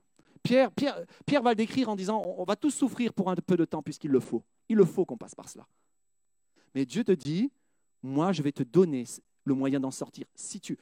[0.43, 3.57] Pierre, Pierre, Pierre va le décrire en disant, on va tous souffrir pour un peu
[3.57, 4.43] de temps puisqu'il le faut.
[4.69, 5.67] Il le faut qu'on passe par cela.
[6.75, 7.51] Mais Dieu te dit,
[8.03, 9.05] moi je vais te donner
[9.45, 10.27] le moyen d'en sortir.
[10.35, 10.77] Si tu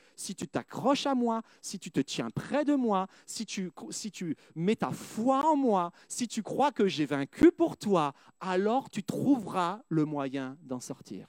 [0.48, 4.76] t'accroches à moi, si tu te tiens près de moi, si tu, si tu mets
[4.76, 9.82] ta foi en moi, si tu crois que j'ai vaincu pour toi, alors tu trouveras
[9.88, 11.28] le moyen d'en sortir.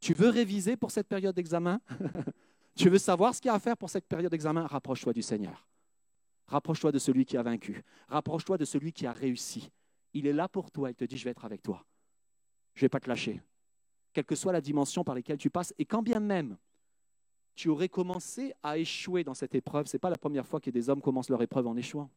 [0.00, 1.80] Tu veux réviser pour cette période d'examen?
[2.76, 4.66] Tu veux savoir ce qu'il y a à faire pour cette période d'examen?
[4.66, 5.66] Rapproche-toi du Seigneur.
[6.46, 7.82] Rapproche-toi de celui qui a vaincu.
[8.08, 9.70] Rapproche-toi de celui qui a réussi.
[10.16, 10.90] Il est là pour toi.
[10.90, 11.84] Il te dit, je vais être avec toi.
[12.74, 13.42] Je ne vais pas te lâcher
[14.14, 15.74] quelle que soit la dimension par laquelle tu passes.
[15.78, 16.56] Et quand bien même
[17.54, 20.70] tu aurais commencé à échouer dans cette épreuve, ce n'est pas la première fois que
[20.70, 22.08] des hommes commencent leur épreuve en échouant.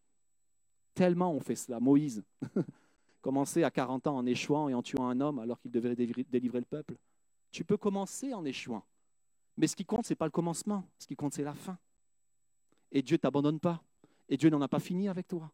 [0.94, 1.82] Tellement on fait cela.
[1.82, 2.24] Moïse
[3.22, 6.60] commençait à 40 ans en échouant et en tuant un homme alors qu'il devait délivrer
[6.60, 6.96] le peuple.
[7.52, 8.86] Tu peux commencer en échouant.
[9.58, 10.86] Mais ce qui compte, ce n'est pas le commencement.
[11.00, 11.78] Ce qui compte, c'est la fin.
[12.94, 13.84] Et Dieu ne t'abandonne pas.
[14.30, 15.52] Et Dieu n'en a pas fini avec toi.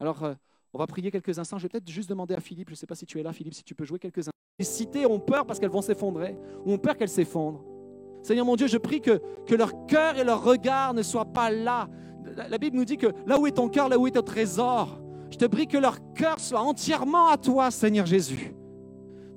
[0.00, 0.34] Alors, euh,
[0.72, 1.58] on va prier quelques instants.
[1.58, 3.32] Je vais peut-être juste demander à Philippe, je ne sais pas si tu es là,
[3.32, 4.32] Philippe, si tu peux jouer quelques instants.
[4.58, 7.64] Les cités ont peur parce qu'elles vont s'effondrer, ou ont peur qu'elles s'effondrent.
[8.22, 11.50] Seigneur mon Dieu, je prie que, que leur cœur et leur regard ne soient pas
[11.50, 11.88] là.
[12.36, 15.00] La, Bible nous dit que là où est ton cœur, là où est ton trésor,
[15.30, 18.54] je te prie que leur cœur soit entièrement à toi, Seigneur Jésus.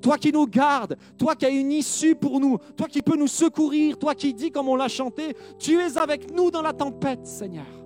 [0.01, 3.27] Toi qui nous gardes, toi qui as une issue pour nous, toi qui peux nous
[3.27, 7.25] secourir, toi qui dis comme on l'a chanté, tu es avec nous dans la tempête,
[7.27, 7.80] Seigneur.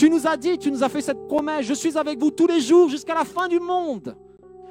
[0.00, 2.46] Tu nous as dit, tu nous as fait cette promesse, je suis avec vous tous
[2.46, 4.16] les jours jusqu'à la fin du monde.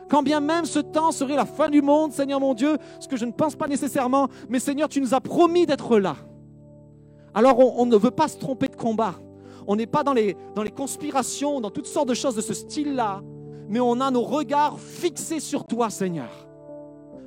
[0.10, 3.16] Quand bien même ce temps serait la fin du monde, Seigneur mon Dieu, ce que
[3.16, 6.16] je ne pense pas nécessairement, mais Seigneur, tu nous as promis d'être là.
[7.36, 9.20] Alors on, ne veut pas se tromper de combat.
[9.68, 12.56] On n'est pas dans les, dans les conspirations, dans toutes sortes de choses de ce
[12.56, 13.22] style-là,
[13.68, 16.49] mais on a nos regards fixés sur toi, Seigneur.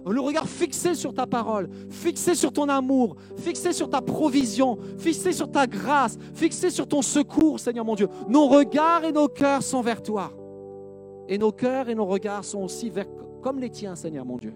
[0.05, 5.33] Le regard fixé sur ta parole, fixé sur ton amour, fixé sur ta provision, fixé
[5.33, 8.09] sur ta grâce, fixé sur ton secours, Seigneur mon Dieu.
[8.29, 10.33] Nos regards et nos cœurs sont vers toi.
[11.29, 13.07] Et nos cœurs et nos regards sont aussi vers,
[13.43, 14.55] comme les tiens, Seigneur mon Dieu.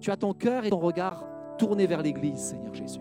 [0.00, 1.24] Tu as ton cœur et ton regard
[1.58, 3.00] tournés vers l'Église, Seigneur Jésus.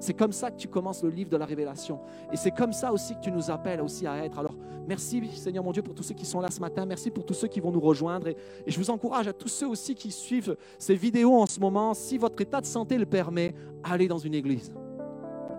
[0.00, 2.00] C'est comme ça que tu commences le livre de la révélation.
[2.32, 4.38] Et c'est comme ça aussi que tu nous appelles aussi à être.
[4.38, 4.54] Alors,
[4.86, 6.86] merci Seigneur mon Dieu pour tous ceux qui sont là ce matin.
[6.86, 8.28] Merci pour tous ceux qui vont nous rejoindre.
[8.28, 11.94] Et, je vous encourage à tous ceux aussi qui suivent ces vidéos en ce moment,
[11.94, 14.72] si votre état de santé le permet, allez dans une église.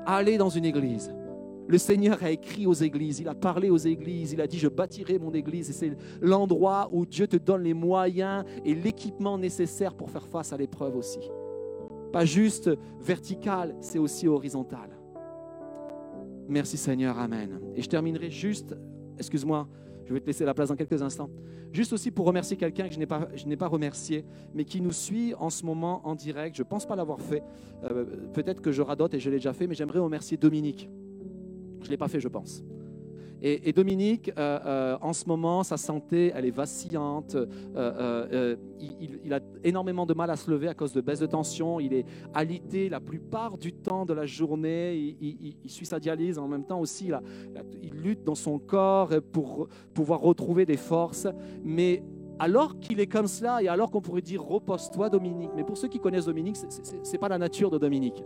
[0.06, 1.14] Allez dans une église.
[1.68, 4.68] Le Seigneur a écrit aux églises, il a parlé aux églises, il a dit je
[4.68, 9.94] bâtirai mon église et c'est l'endroit où Dieu te donne les moyens et l'équipement nécessaire
[9.94, 11.20] pour faire face à l'épreuve aussi.
[12.12, 12.70] Pas juste
[13.00, 14.90] vertical, c'est aussi horizontal.
[16.50, 17.62] Merci Seigneur, Amen.
[17.76, 18.76] Et je terminerai juste,
[19.22, 19.68] excuse-moi,
[20.06, 21.30] je vais te laisser la place dans quelques instants,
[21.72, 23.00] juste aussi pour remercier quelqu'un que je
[23.48, 26.56] n'ai pas, remercié, mais qui nous suit en ce moment en direct.
[26.56, 27.44] Je ne pense pas l'avoir fait.
[27.84, 30.90] Euh, peut-être que je radote et je l'ai déjà fait, mais j'aimerais remercier Dominique.
[31.82, 32.64] Je ne l'ai pas fait, je pense.
[33.44, 37.36] Et, Dominique, euh, euh, en ce moment, sa santé, elle est vacillante.
[37.76, 41.80] Euh, il, a énormément de mal à se lever à cause de baisse de tension.
[41.80, 45.16] Il est alité la plupart du temps de la journée.
[45.20, 46.38] Il, suit sa dialyse.
[46.38, 47.20] En même temps aussi, il,
[47.82, 51.28] il lutte dans son corps pour pouvoir retrouver des forces.
[51.64, 52.04] Mais
[52.38, 55.52] alors qu'il est comme cela, et alors qu'on pourrait dire repose-toi, Dominique.
[55.56, 58.24] Mais pour ceux qui connaissent Dominique, ce n'est pas la nature de Dominique.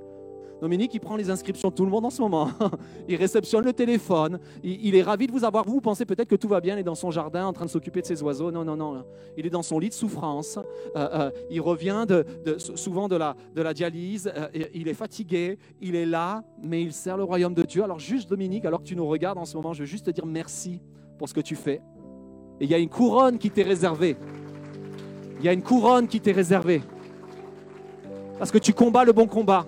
[0.62, 2.50] Dominique, il prend les inscriptions de tout le monde en ce moment.
[3.10, 4.40] Il réceptionne le téléphone.
[4.64, 5.66] Il, est ravi de vous avoir.
[5.66, 6.76] Vous, pensez peut-être que tout va bien.
[6.76, 8.52] Il est dans son jardin en train de s'occuper de ses oiseaux.
[8.52, 9.06] Non, non, non.
[9.38, 10.58] Il est dans son lit de souffrance.
[10.96, 12.06] Euh, euh, il revient
[12.58, 14.32] souvent de la, dialyse.
[14.36, 15.58] Euh, il est fatigué.
[15.82, 17.84] Il est là, mais il sert le royaume de Dieu.
[17.84, 20.12] Alors, juste Dominique, alors que tu nous regardes en ce moment, je veux juste te
[20.12, 20.82] dire merci
[21.18, 21.82] pour ce que tu fais.
[22.60, 24.16] Et il y a une couronne qui t'est réservée.
[25.40, 26.82] Il y a une couronne qui t'est réservée.
[28.40, 29.66] Parce que tu combats le bon combat.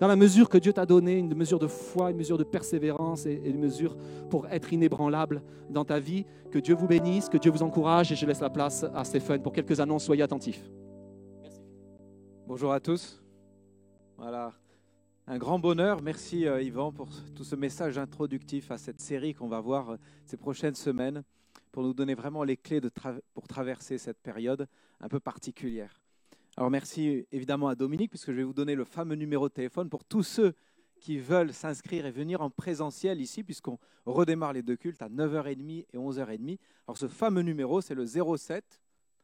[0.00, 3.26] Dans la mesure que Dieu t'a donné, une mesure de foi, une mesure de persévérance
[3.26, 3.98] et, une mesure
[4.30, 6.24] pour être inébranlable dans ta vie.
[6.50, 9.42] Que Dieu vous bénisse, que Dieu vous encourage et je laisse la place à Stéphane
[9.42, 10.04] pour quelques annonces.
[10.04, 10.64] Soyez attentifs.
[12.46, 13.22] Bonjour à tous.
[14.16, 14.54] Voilà,
[15.26, 16.00] un grand bonheur.
[16.00, 19.96] Merci euh, Yvan pour tout ce message introductif à cette série qu'on va voir euh,
[20.24, 21.22] ces prochaines semaines
[21.72, 22.80] pour nous donner vraiment les clés
[23.34, 24.66] pour traverser cette période
[24.98, 25.99] un peu particulière.
[26.60, 29.88] Alors merci évidemment à Dominique puisque je vais vous donner le fameux numéro de téléphone
[29.88, 30.52] pour tous ceux
[31.00, 35.86] qui veulent s'inscrire et venir en présentiel ici puisqu'on redémarre les deux cultes à 9h30
[35.90, 36.58] et 11h30.
[36.86, 38.78] Alors ce fameux numéro c'est le 07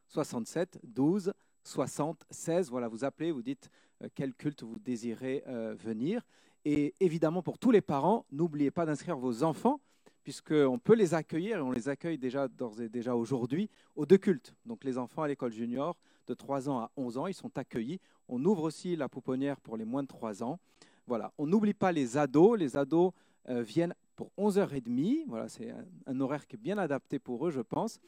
[0.07, 1.31] 67 12
[1.63, 2.71] 60 16.
[2.71, 3.69] Voilà, vous appelez, vous dites
[4.01, 6.23] euh, quel culte vous désirez euh, venir.
[6.65, 9.79] Et évidemment, pour tous les parents, n'oubliez pas d'inscrire vos enfants,
[10.23, 14.17] puisqu'on peut les accueillir, et on les accueille déjà d'ores et déjà aujourd'hui, aux deux
[14.17, 14.55] cultes.
[14.65, 15.95] Donc les enfants à l'école junior
[16.27, 17.99] de 3 ans à 11 ans, ils sont accueillis.
[18.27, 20.59] On ouvre aussi la pouponnière pour les moins de 3 ans.
[21.07, 22.59] Voilà, on n'oublie pas les ados.
[22.59, 23.13] Les ados
[23.49, 25.23] euh, viennent pour 11h30.
[25.27, 25.73] Voilà, c'est
[26.05, 27.99] un, horaire qui est bien adapté pour eux, je pense.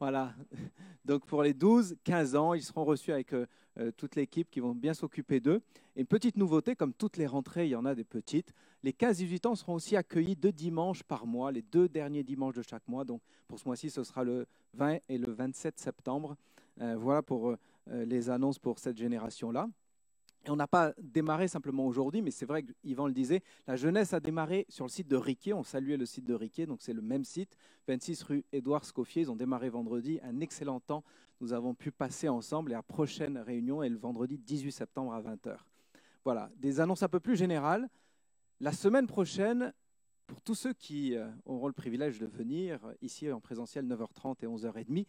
[0.00, 0.34] Voilà.
[1.04, 3.46] Donc pour les 12-15 ans, ils seront reçus avec euh,
[3.78, 5.62] euh, toute l'équipe qui vont bien s'occuper d'eux.
[5.94, 8.52] Une petite nouveauté, comme toutes les rentrées, il y en a des petites.
[8.82, 12.62] Les 15-18 ans seront aussi accueillis deux dimanches par mois, les deux derniers dimanches de
[12.62, 13.04] chaque mois.
[13.04, 16.36] Donc pour ce mois-ci, ce sera le 20 et le 27 septembre.
[16.80, 17.56] Euh, voilà pour euh,
[17.86, 19.68] les annonces pour cette génération-là.
[20.44, 23.76] Et on n'a pas démarré simplement aujourd'hui, mais c'est vrai que Yvan le disait, la
[23.76, 25.52] jeunesse a démarré sur le site de Riquet.
[25.52, 27.56] On saluait le site de Riquet, donc c'est le même site,
[27.88, 29.22] 26 rue Édouard Scoffier.
[29.22, 31.02] Ils ont démarré vendredi, un excellent temps.
[31.40, 35.20] Nous avons pu passer ensemble et la prochaine réunion est le vendredi 18 septembre à
[35.20, 35.56] 20h.
[36.24, 37.88] Voilà, des annonces un peu plus générales.
[38.60, 39.72] La semaine prochaine,
[40.28, 44.36] pour tous ceux qui euh, auront le privilège de venir euh, ici en présentiel 9h30
[44.42, 45.06] et 11h30,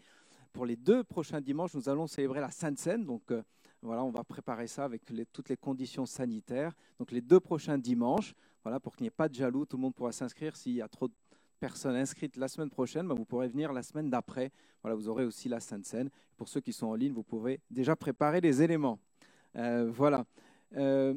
[0.51, 3.05] pour les deux prochains dimanches, nous allons célébrer la Sainte Seine.
[3.05, 3.43] Donc euh,
[3.81, 6.73] voilà, on va préparer ça avec toutes les conditions sanitaires.
[6.97, 8.33] Donc les deux prochains dimanches,
[8.63, 10.55] voilà, pour qu'il n'y ait pas de jaloux, tout le monde pourra s'inscrire.
[10.55, 11.13] S'il y a trop de
[11.59, 14.51] personnes inscrites la semaine prochaine, ben, vous pourrez venir la semaine d'après.
[14.81, 16.09] Voilà, vous aurez aussi la Sainte Seine.
[16.37, 18.99] Pour ceux qui sont en ligne, vous pourrez déjà préparer les éléments.
[19.55, 20.25] Euh, voilà.
[20.75, 21.13] Euh,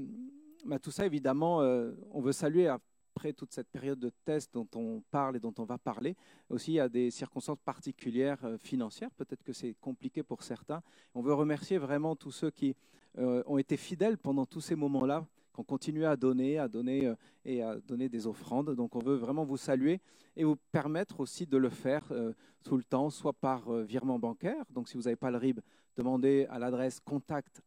[0.64, 2.68] ben, tout ça, évidemment, on veut saluer
[3.14, 6.16] après toute cette période de test dont on parle et dont on va parler.
[6.48, 9.10] Aussi, a des circonstances particulières euh, financières.
[9.10, 10.82] Peut-être que c'est compliqué pour certains.
[11.14, 12.74] On veut remercier vraiment tous ceux qui
[13.18, 17.06] euh, ont été fidèles pendant tous ces moments-là, qui ont continué à donner, à donner
[17.06, 18.74] euh, et à donner des offrandes.
[18.74, 20.00] Donc, on veut vraiment vous saluer
[20.36, 22.32] et vous permettre aussi de le faire euh,
[22.62, 24.64] tout le temps, soit par euh, virement bancaire.
[24.70, 25.60] Donc, si vous n'avez pas le RIB,
[25.96, 27.60] demandez à l'adresse contact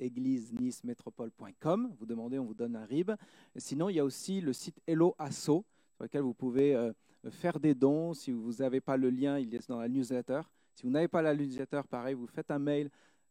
[0.00, 1.94] nicemétropole.com.
[1.98, 3.12] Vous demandez, on vous donne un RIB.
[3.56, 5.64] Sinon, il y a aussi le site Hello Asso, sur
[6.00, 6.92] lequel vous pouvez euh,
[7.30, 8.14] faire des dons.
[8.14, 10.42] Si vous n'avez pas le lien, il est dans la newsletter.
[10.74, 12.90] Si vous n'avez pas la newsletter, pareil, vous faites un mail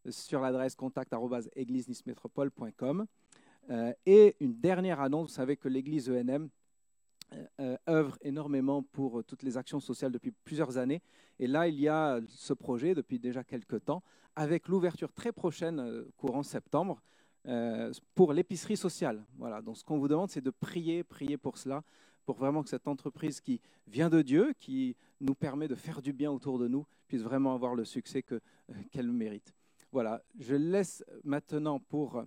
[0.09, 3.01] sur l'adresse contact nicemétropole.com.
[3.01, 3.05] Euh,
[4.05, 6.49] et une dernière annonce, vous savez que l'église ENM
[7.33, 11.01] euh, euh, œuvre énormément pour euh, toutes les actions sociales depuis plusieurs années.
[11.37, 14.01] Et là, il y a euh, ce projet depuis déjà quelques temps,
[14.35, 17.03] avec l'ouverture très prochaine, euh, courant septembre,
[17.47, 19.23] euh, pour l'épicerie sociale.
[19.37, 19.61] Voilà.
[19.61, 21.83] Donc ce qu'on vous demande, c'est de prier, prier pour cela,
[22.25, 26.13] pour vraiment que cette entreprise qui vient de Dieu, qui nous permet de faire du
[26.13, 28.35] bien autour de nous, puisse vraiment avoir le succès que-
[28.71, 29.53] euh, qu'elle mérite.
[29.91, 30.23] Voilà.
[30.39, 32.23] Je laisse maintenant pour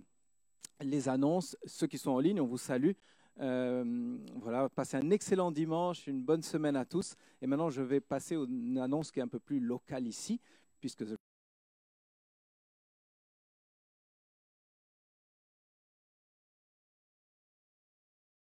[0.83, 1.57] les annonces.
[1.65, 2.91] Ceux qui sont en ligne, on vous salue.
[3.39, 7.15] Euh, voilà, passez un excellent dimanche, une bonne semaine à tous.
[7.41, 10.39] Et maintenant, je vais passer à une annonce qui est un peu plus locale ici,
[10.79, 11.03] puisque